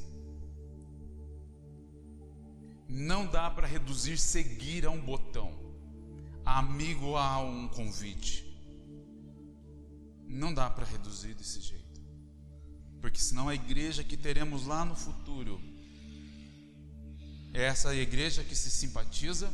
Não 2.87 3.25
dá 3.25 3.49
para 3.49 3.67
reduzir 3.67 4.17
seguir 4.17 4.85
a 4.85 4.91
um 4.91 5.01
botão, 5.01 5.51
amigo 6.45 7.15
a 7.15 7.39
um 7.39 7.67
convite. 7.67 8.45
Não 10.27 10.53
dá 10.53 10.69
para 10.69 10.85
reduzir 10.85 11.33
desse 11.33 11.61
jeito. 11.61 12.01
Porque 13.01 13.19
senão 13.19 13.49
a 13.49 13.55
igreja 13.55 14.03
que 14.03 14.17
teremos 14.17 14.65
lá 14.65 14.85
no 14.85 14.95
futuro 14.95 15.59
é 17.53 17.63
essa 17.63 17.93
igreja 17.95 18.43
que 18.43 18.55
se 18.55 18.69
simpatiza 18.69 19.51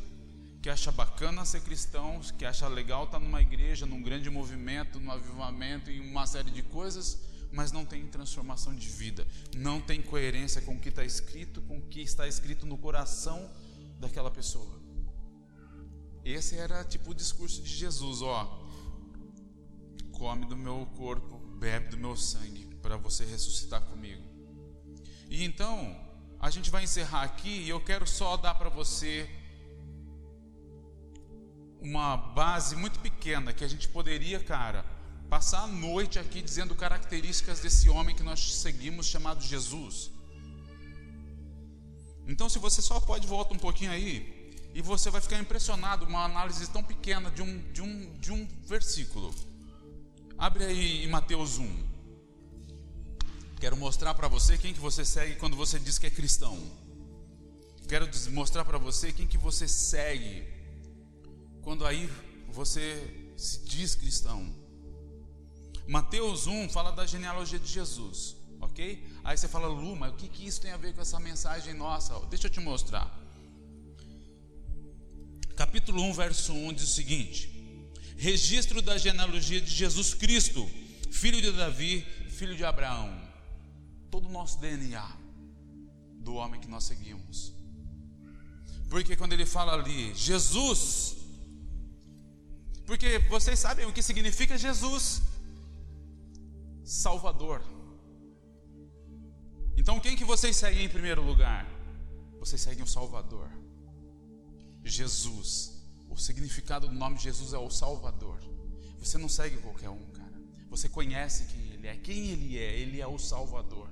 que 0.61 0.69
acha 0.69 0.91
bacana 0.91 1.43
ser 1.43 1.61
cristão, 1.61 2.22
que 2.38 2.45
acha 2.45 2.67
legal 2.67 3.05
estar 3.05 3.19
numa 3.19 3.41
igreja, 3.41 3.86
num 3.86 4.01
grande 4.01 4.30
movimento, 4.30 4.99
num 4.99 5.11
avivamento, 5.11 5.89
em 5.89 5.99
uma 5.99 6.28
série 6.28 6.51
de 6.51 6.61
coisas, 6.61 7.19
mas 7.52 7.72
não 7.72 7.86
tem 7.86 8.08
transformação 8.08 8.74
de 8.74 8.88
vida, 8.88 9.28
não 9.56 9.82
tem 9.82 10.02
coerência 10.02 10.62
com 10.62 10.76
o 10.76 10.80
que 10.80 10.89
está 10.89 11.04
escrito, 11.04 11.62
com 11.64 11.78
o 11.78 11.82
que 11.82 12.02
está 12.02 12.28
escrito 12.28 12.66
no 12.66 12.78
coração 12.78 13.49
daquela 13.99 14.32
pessoa. 14.32 14.80
Esse 16.24 16.56
era 16.56 16.84
tipo 16.84 17.12
o 17.12 17.16
discurso 17.16 17.62
de 17.62 17.70
Jesus, 17.70 18.22
ó, 18.22 18.68
come 20.12 20.45
do 20.45 20.56
meu 20.56 20.86
corpo, 20.95 21.38
bebe 21.58 21.89
do 21.89 21.97
meu 21.97 22.16
sangue, 22.16 22.68
para 22.82 22.95
você 22.95 23.26
ressuscitar 23.26 23.82
comigo. 23.82 24.24
E 25.30 25.43
então, 25.43 25.95
a 26.39 26.49
gente 26.49 26.70
vai 26.70 26.84
encerrar 26.84 27.24
aqui 27.24 27.49
e 27.49 27.70
eu 27.70 27.80
quero 27.84 28.08
só 28.08 28.38
dar 28.38 28.56
para 28.56 28.70
você 28.70 29.30
uma 31.82 32.16
base 32.16 32.76
muito 32.76 32.99
pequena 32.99 33.52
que 33.52 33.64
a 33.64 33.68
gente 33.68 33.88
poderia, 33.88 34.39
cara, 34.39 34.86
passar 35.32 35.61
a 35.61 35.67
noite 35.67 36.19
aqui 36.19 36.41
dizendo 36.41 36.75
características 36.75 37.61
desse 37.61 37.88
homem 37.89 38.13
que 38.13 38.21
nós 38.21 38.55
seguimos 38.55 39.05
chamado 39.07 39.41
Jesus. 39.41 40.11
Então, 42.27 42.49
se 42.49 42.59
você 42.59 42.82
só 42.82 42.99
pode 42.99 43.25
voltar 43.25 43.55
um 43.55 43.57
pouquinho 43.57 43.91
aí, 43.91 44.51
e 44.73 44.82
você 44.82 45.09
vai 45.09 45.21
ficar 45.21 45.39
impressionado 45.39 46.05
uma 46.05 46.25
análise 46.25 46.69
tão 46.69 46.84
pequena 46.84 47.32
de 47.32 47.41
um, 47.41 47.71
de 47.71 47.82
um, 47.82 48.19
de 48.19 48.29
um 48.34 48.45
versículo. 48.67 49.34
Abre 50.38 50.65
aí 50.65 51.05
em 51.05 51.07
Mateus 51.07 51.57
1. 51.57 51.91
Quero 53.57 53.77
mostrar 53.77 54.13
para 54.13 54.27
você 54.27 54.57
quem 54.57 54.73
que 54.73 54.82
você 54.82 55.05
segue 55.05 55.36
quando 55.36 55.55
você 55.55 55.79
diz 55.79 55.97
que 55.97 56.07
é 56.07 56.09
cristão. 56.09 56.59
Quero 57.88 58.05
mostrar 58.32 58.65
para 58.65 58.77
você 58.77 59.13
quem 59.13 59.25
que 59.25 59.38
você 59.38 59.65
segue 59.65 60.45
quando 61.61 61.86
aí 61.86 62.09
você 62.49 63.32
se 63.38 63.59
diz 63.63 63.95
cristão. 63.95 64.61
Mateus 65.88 66.47
1 66.47 66.69
fala 66.69 66.91
da 66.91 67.05
genealogia 67.05 67.59
de 67.59 67.67
Jesus, 67.67 68.36
ok? 68.59 69.03
Aí 69.23 69.38
você 69.38 69.47
fala, 69.47 69.67
Lu, 69.67 69.95
mas 69.95 70.13
o 70.13 70.15
que, 70.15 70.27
que 70.27 70.45
isso 70.45 70.61
tem 70.61 70.71
a 70.71 70.77
ver 70.77 70.93
com 70.93 71.01
essa 71.01 71.19
mensagem 71.19 71.73
nossa? 71.73 72.19
Deixa 72.27 72.47
eu 72.47 72.51
te 72.51 72.59
mostrar. 72.59 73.19
Capítulo 75.55 76.01
1, 76.03 76.13
verso 76.13 76.53
1 76.53 76.73
diz 76.73 76.84
o 76.86 76.93
seguinte: 76.93 77.49
Registro 78.17 78.82
da 78.82 78.97
genealogia 78.97 79.61
de 79.61 79.69
Jesus 79.69 80.13
Cristo, 80.13 80.69
filho 81.11 81.41
de 81.41 81.51
Davi, 81.51 82.05
filho 82.29 82.55
de 82.55 82.63
Abraão. 82.63 83.09
Todo 84.09 84.27
o 84.27 84.32
nosso 84.32 84.59
DNA 84.59 85.17
do 86.19 86.36
homem 86.36 86.59
que 86.59 86.67
nós 86.67 86.84
seguimos. 86.84 87.53
Porque 88.89 89.15
quando 89.15 89.34
ele 89.34 89.45
fala 89.45 89.73
ali, 89.73 90.13
Jesus, 90.13 91.15
porque 92.86 93.19
vocês 93.29 93.57
sabem 93.57 93.86
o 93.86 93.93
que 93.93 94.01
significa 94.01 94.57
Jesus? 94.57 95.21
Salvador. 96.91 97.61
Então 99.77 99.99
quem 99.99 100.15
que 100.15 100.25
vocês 100.25 100.55
seguem 100.57 100.85
em 100.85 100.89
primeiro 100.89 101.21
lugar? 101.21 101.65
Vocês 102.39 102.61
seguem 102.61 102.83
o 102.83 102.87
Salvador. 102.87 103.49
Jesus. 104.83 105.79
O 106.09 106.17
significado 106.17 106.87
do 106.87 106.93
nome 106.93 107.17
de 107.17 107.23
Jesus 107.23 107.53
é 107.53 107.57
o 107.57 107.69
Salvador. 107.69 108.39
Você 108.99 109.17
não 109.17 109.29
segue 109.29 109.57
qualquer 109.57 109.89
um, 109.89 110.05
cara. 110.11 110.33
Você 110.69 110.89
conhece 110.89 111.45
quem 111.45 111.71
ele 111.71 111.87
é. 111.87 111.95
Quem 111.97 112.29
ele 112.29 112.57
é? 112.57 112.79
Ele 112.79 112.99
é 112.99 113.07
o 113.07 113.17
Salvador. 113.17 113.89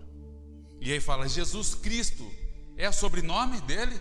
E 0.82 0.92
aí 0.92 1.00
fala: 1.00 1.28
Jesus 1.28 1.74
Cristo 1.76 2.30
é 2.76 2.90
o 2.90 2.94
sobrenome 2.94 3.62
dele? 3.62 4.00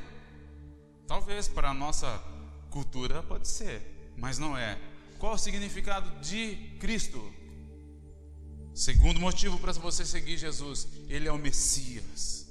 Talvez 1.07 1.47
para 1.47 1.71
a 1.71 1.75
nossa 1.75 2.19
cultura 2.71 3.23
pode 3.23 3.47
ser 3.47 3.99
mas 4.19 4.39
não 4.39 4.57
é. 4.57 4.79
Qual 5.19 5.35
o 5.35 5.39
significado 5.39 6.21
de 6.21 6.57
Cristo? 6.81 7.33
Segundo 8.79 9.19
motivo 9.19 9.59
para 9.59 9.73
você 9.73 10.07
seguir 10.07 10.39
Jesus, 10.39 10.87
ele 11.09 11.27
é 11.27 11.33
o 11.33 11.37
Messias. 11.37 12.47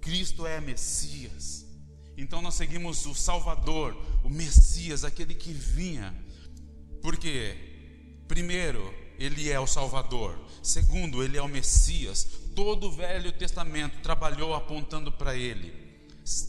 Cristo 0.00 0.44
é 0.44 0.60
Messias. 0.60 1.64
Então 2.16 2.42
nós 2.42 2.56
seguimos 2.56 3.06
o 3.06 3.14
Salvador, 3.14 3.96
o 4.24 4.28
Messias, 4.28 5.04
aquele 5.04 5.36
que 5.36 5.52
vinha. 5.52 6.12
Porque 7.00 7.54
primeiro, 8.26 8.92
ele 9.20 9.48
é 9.48 9.60
o 9.60 9.68
Salvador. 9.68 10.36
Segundo, 10.64 11.22
ele 11.22 11.36
é 11.36 11.42
o 11.42 11.46
Messias. 11.46 12.26
Todo 12.56 12.88
o 12.88 12.92
Velho 12.92 13.30
Testamento 13.30 14.00
trabalhou 14.02 14.52
apontando 14.52 15.12
para 15.12 15.36
ele. 15.36 15.72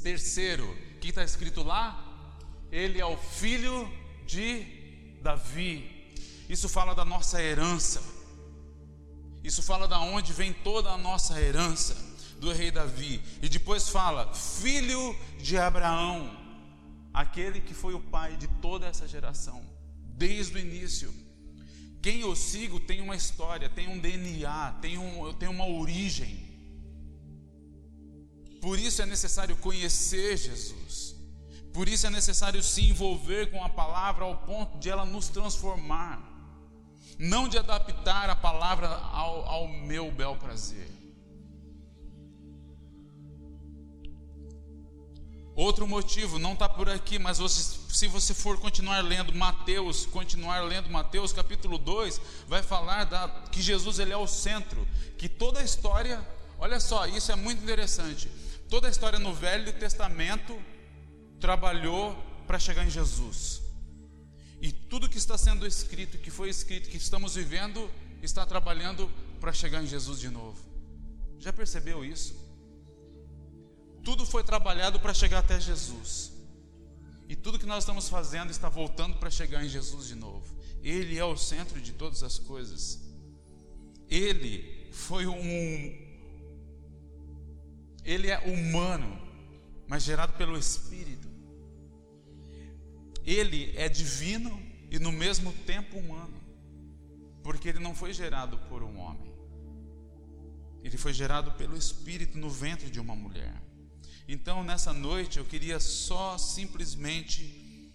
Terceiro, 0.02 0.68
o 0.68 1.00
que 1.00 1.10
está 1.10 1.24
escrito 1.24 1.62
lá? 1.62 2.36
Ele 2.72 3.00
é 3.00 3.06
o 3.06 3.16
Filho 3.16 3.88
de 4.26 5.20
Davi. 5.22 6.10
Isso 6.50 6.68
fala 6.68 6.96
da 6.96 7.06
nossa 7.06 7.40
herança. 7.40 8.17
Isso 9.48 9.64
fala 9.64 9.88
da 9.88 10.02
onde 10.02 10.34
vem 10.34 10.52
toda 10.52 10.90
a 10.90 10.98
nossa 10.98 11.40
herança 11.40 11.96
do 12.38 12.52
rei 12.52 12.70
Davi. 12.70 13.22
E 13.42 13.48
depois 13.48 13.88
fala, 13.88 14.34
filho 14.34 15.18
de 15.40 15.58
Abraão, 15.58 16.38
aquele 17.14 17.62
que 17.62 17.74
foi 17.74 17.94
o 17.94 18.02
pai 18.02 18.36
de 18.36 18.50
toda 18.66 18.86
essa 18.86 19.08
geração, 19.08 19.66
desde 20.04 20.54
o 20.54 20.60
início. 20.60 21.14
Quem 22.02 22.20
eu 22.20 22.36
sigo 22.36 22.78
tem 22.78 23.00
uma 23.00 23.16
história, 23.16 23.70
tem 23.70 23.88
um 23.88 23.98
DNA, 23.98 24.80
tem, 24.82 24.98
um, 24.98 25.34
tem 25.36 25.48
uma 25.48 25.66
origem. 25.66 26.46
Por 28.60 28.78
isso 28.78 29.02
é 29.02 29.06
necessário 29.06 29.56
conhecer 29.56 30.36
Jesus. 30.36 31.16
Por 31.72 31.88
isso 31.88 32.06
é 32.06 32.10
necessário 32.10 32.62
se 32.62 32.82
envolver 32.82 33.50
com 33.50 33.64
a 33.64 33.70
palavra 33.70 34.26
ao 34.26 34.40
ponto 34.40 34.78
de 34.78 34.90
ela 34.90 35.06
nos 35.06 35.30
transformar, 35.30 36.37
não 37.18 37.48
de 37.48 37.58
adaptar 37.58 38.30
a 38.30 38.36
palavra 38.36 38.88
ao, 38.88 39.46
ao 39.46 39.68
meu 39.68 40.12
bel 40.12 40.36
prazer. 40.36 40.98
Outro 45.56 45.88
motivo, 45.88 46.38
não 46.38 46.54
está 46.54 46.70
por 46.70 46.88
aqui, 46.88 47.18
mas 47.18 47.40
você, 47.40 47.80
se 47.90 48.06
você 48.06 48.32
for 48.32 48.60
continuar 48.60 49.04
lendo 49.04 49.34
Mateus, 49.34 50.06
continuar 50.06 50.60
lendo 50.60 50.88
Mateus 50.88 51.34
capítulo 51.34 51.80
2, 51.80 52.22
vai 52.48 52.62
falar 52.62 53.06
da, 53.06 53.28
que 53.52 53.60
Jesus 53.60 53.98
ele 53.98 54.14
é 54.14 54.18
o 54.18 54.28
centro, 54.28 54.88
que 55.18 55.28
toda 55.28 55.60
a 55.60 55.64
história, 55.64 56.24
olha 56.60 56.80
só, 56.80 57.08
isso 57.08 57.32
é 57.32 57.36
muito 57.36 57.64
interessante, 57.64 58.30
toda 58.70 58.88
a 58.88 58.92
história 58.92 59.18
no 59.18 59.34
Velho 59.34 59.74
Testamento 59.74 60.56
trabalhou 61.40 62.16
para 62.46 62.60
chegar 62.60 62.86
em 62.86 62.92
Jesus. 62.92 63.67
E 64.62 64.72
tudo 64.72 65.10
que 65.10 65.18
está 65.18 65.38
sendo 65.38 65.66
escrito, 65.66 66.18
que 66.18 66.32
foi 66.32 66.50
escrito, 66.50 66.90
que 66.90 66.98
estamos 66.98 67.36
vivendo, 67.36 67.90
está 68.22 68.46
trabalhando 68.46 69.10
para 69.40 69.54
chegar 69.54 69.84
em 69.84 69.88
Jesus 69.88 70.20
de 70.20 70.30
novo. 70.30 70.60
Já 71.40 71.54
percebeu 71.54 72.04
isso? 72.04 72.36
Tudo 74.04 74.26
foi 74.26 74.44
trabalhado 74.44 75.00
para 75.00 75.14
chegar 75.14 75.40
até 75.40 75.60
Jesus. 75.60 76.32
E 77.30 77.36
tudo 77.36 77.60
que 77.60 77.66
nós 77.66 77.84
estamos 77.84 78.08
fazendo 78.08 78.52
está 78.52 78.70
voltando 78.70 79.18
para 79.18 79.30
chegar 79.30 79.64
em 79.64 79.70
Jesus 79.70 80.08
de 80.08 80.16
novo. 80.16 80.58
Ele 80.82 81.18
é 81.18 81.26
o 81.26 81.36
centro 81.36 81.80
de 81.82 81.92
todas 81.92 82.24
as 82.24 82.40
coisas. 82.40 83.02
Ele 84.10 84.90
foi 84.92 85.28
um. 85.28 86.08
Ele 88.04 88.30
é 88.30 88.40
humano, 88.40 89.20
mas 89.88 90.04
gerado 90.04 90.34
pelo 90.34 90.58
Espírito. 90.58 91.28
Ele 93.28 93.74
é 93.76 93.90
divino 93.90 94.58
e 94.90 94.98
no 94.98 95.12
mesmo 95.12 95.52
tempo 95.52 95.98
humano, 96.00 96.42
porque 97.44 97.68
ele 97.68 97.80
não 97.80 97.94
foi 97.94 98.14
gerado 98.14 98.58
por 98.70 98.82
um 98.82 98.98
homem, 99.00 99.34
ele 100.82 100.98
foi 100.98 101.12
gerado 101.12 101.52
pelo 101.52 101.76
Espírito 101.76 102.38
no 102.38 102.50
ventre 102.50 102.90
de 102.90 103.02
uma 103.02 103.14
mulher. 103.14 103.62
Então, 104.30 104.64
nessa 104.64 104.94
noite, 104.94 105.40
eu 105.40 105.44
queria 105.46 105.78
só 105.78 106.38
simplesmente 106.38 107.94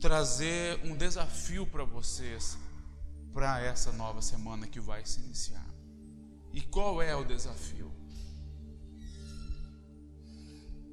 trazer 0.00 0.80
um 0.84 0.96
desafio 0.96 1.64
para 1.64 1.84
vocês 1.84 2.58
para 3.32 3.60
essa 3.60 3.92
nova 3.92 4.20
semana 4.20 4.66
que 4.66 4.80
vai 4.80 5.06
se 5.06 5.20
iniciar. 5.20 5.68
E 6.52 6.60
qual 6.60 7.00
é 7.00 7.14
o 7.14 7.24
desafio? 7.24 7.92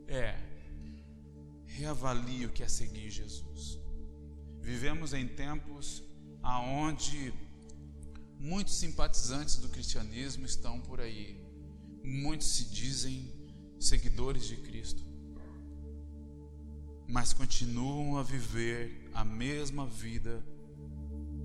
É 0.07 0.48
reavalie 1.79 2.45
o 2.45 2.49
que 2.49 2.61
é 2.61 2.67
seguir 2.67 3.09
Jesus. 3.09 3.79
Vivemos 4.61 5.13
em 5.13 5.27
tempos 5.27 6.03
aonde 6.43 7.33
muitos 8.37 8.75
simpatizantes 8.75 9.57
do 9.57 9.69
cristianismo 9.69 10.45
estão 10.45 10.79
por 10.81 10.99
aí. 10.99 11.41
Muitos 12.03 12.47
se 12.47 12.65
dizem 12.65 13.31
seguidores 13.79 14.45
de 14.45 14.57
Cristo, 14.57 15.03
mas 17.07 17.33
continuam 17.33 18.17
a 18.17 18.23
viver 18.23 19.09
a 19.13 19.23
mesma 19.23 19.85
vida 19.85 20.43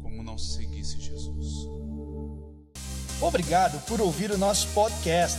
como 0.02 0.22
não 0.22 0.36
se 0.36 0.56
seguisse 0.56 1.00
Jesus. 1.00 1.68
Obrigado 3.20 3.80
por 3.86 4.00
ouvir 4.00 4.30
o 4.32 4.38
nosso 4.38 4.68
podcast. 4.68 5.38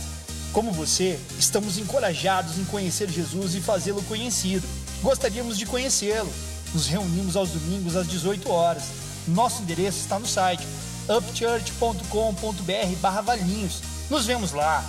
Como 0.52 0.72
você, 0.72 1.20
estamos 1.38 1.76
encorajados 1.76 2.58
em 2.58 2.64
conhecer 2.64 3.10
Jesus 3.10 3.54
e 3.54 3.60
fazê-lo 3.60 4.02
conhecido. 4.04 4.66
Gostaríamos 5.02 5.58
de 5.58 5.66
conhecê-lo. 5.66 6.32
Nos 6.72 6.86
reunimos 6.86 7.36
aos 7.36 7.50
domingos 7.50 7.96
às 7.96 8.06
18 8.06 8.50
horas. 8.50 8.84
Nosso 9.28 9.60
endereço 9.62 9.98
está 9.98 10.18
no 10.18 10.26
site 10.26 10.66
upchurch.com.br/valinhos. 11.08 13.82
Nos 14.10 14.26
vemos 14.26 14.50
lá. 14.52 14.84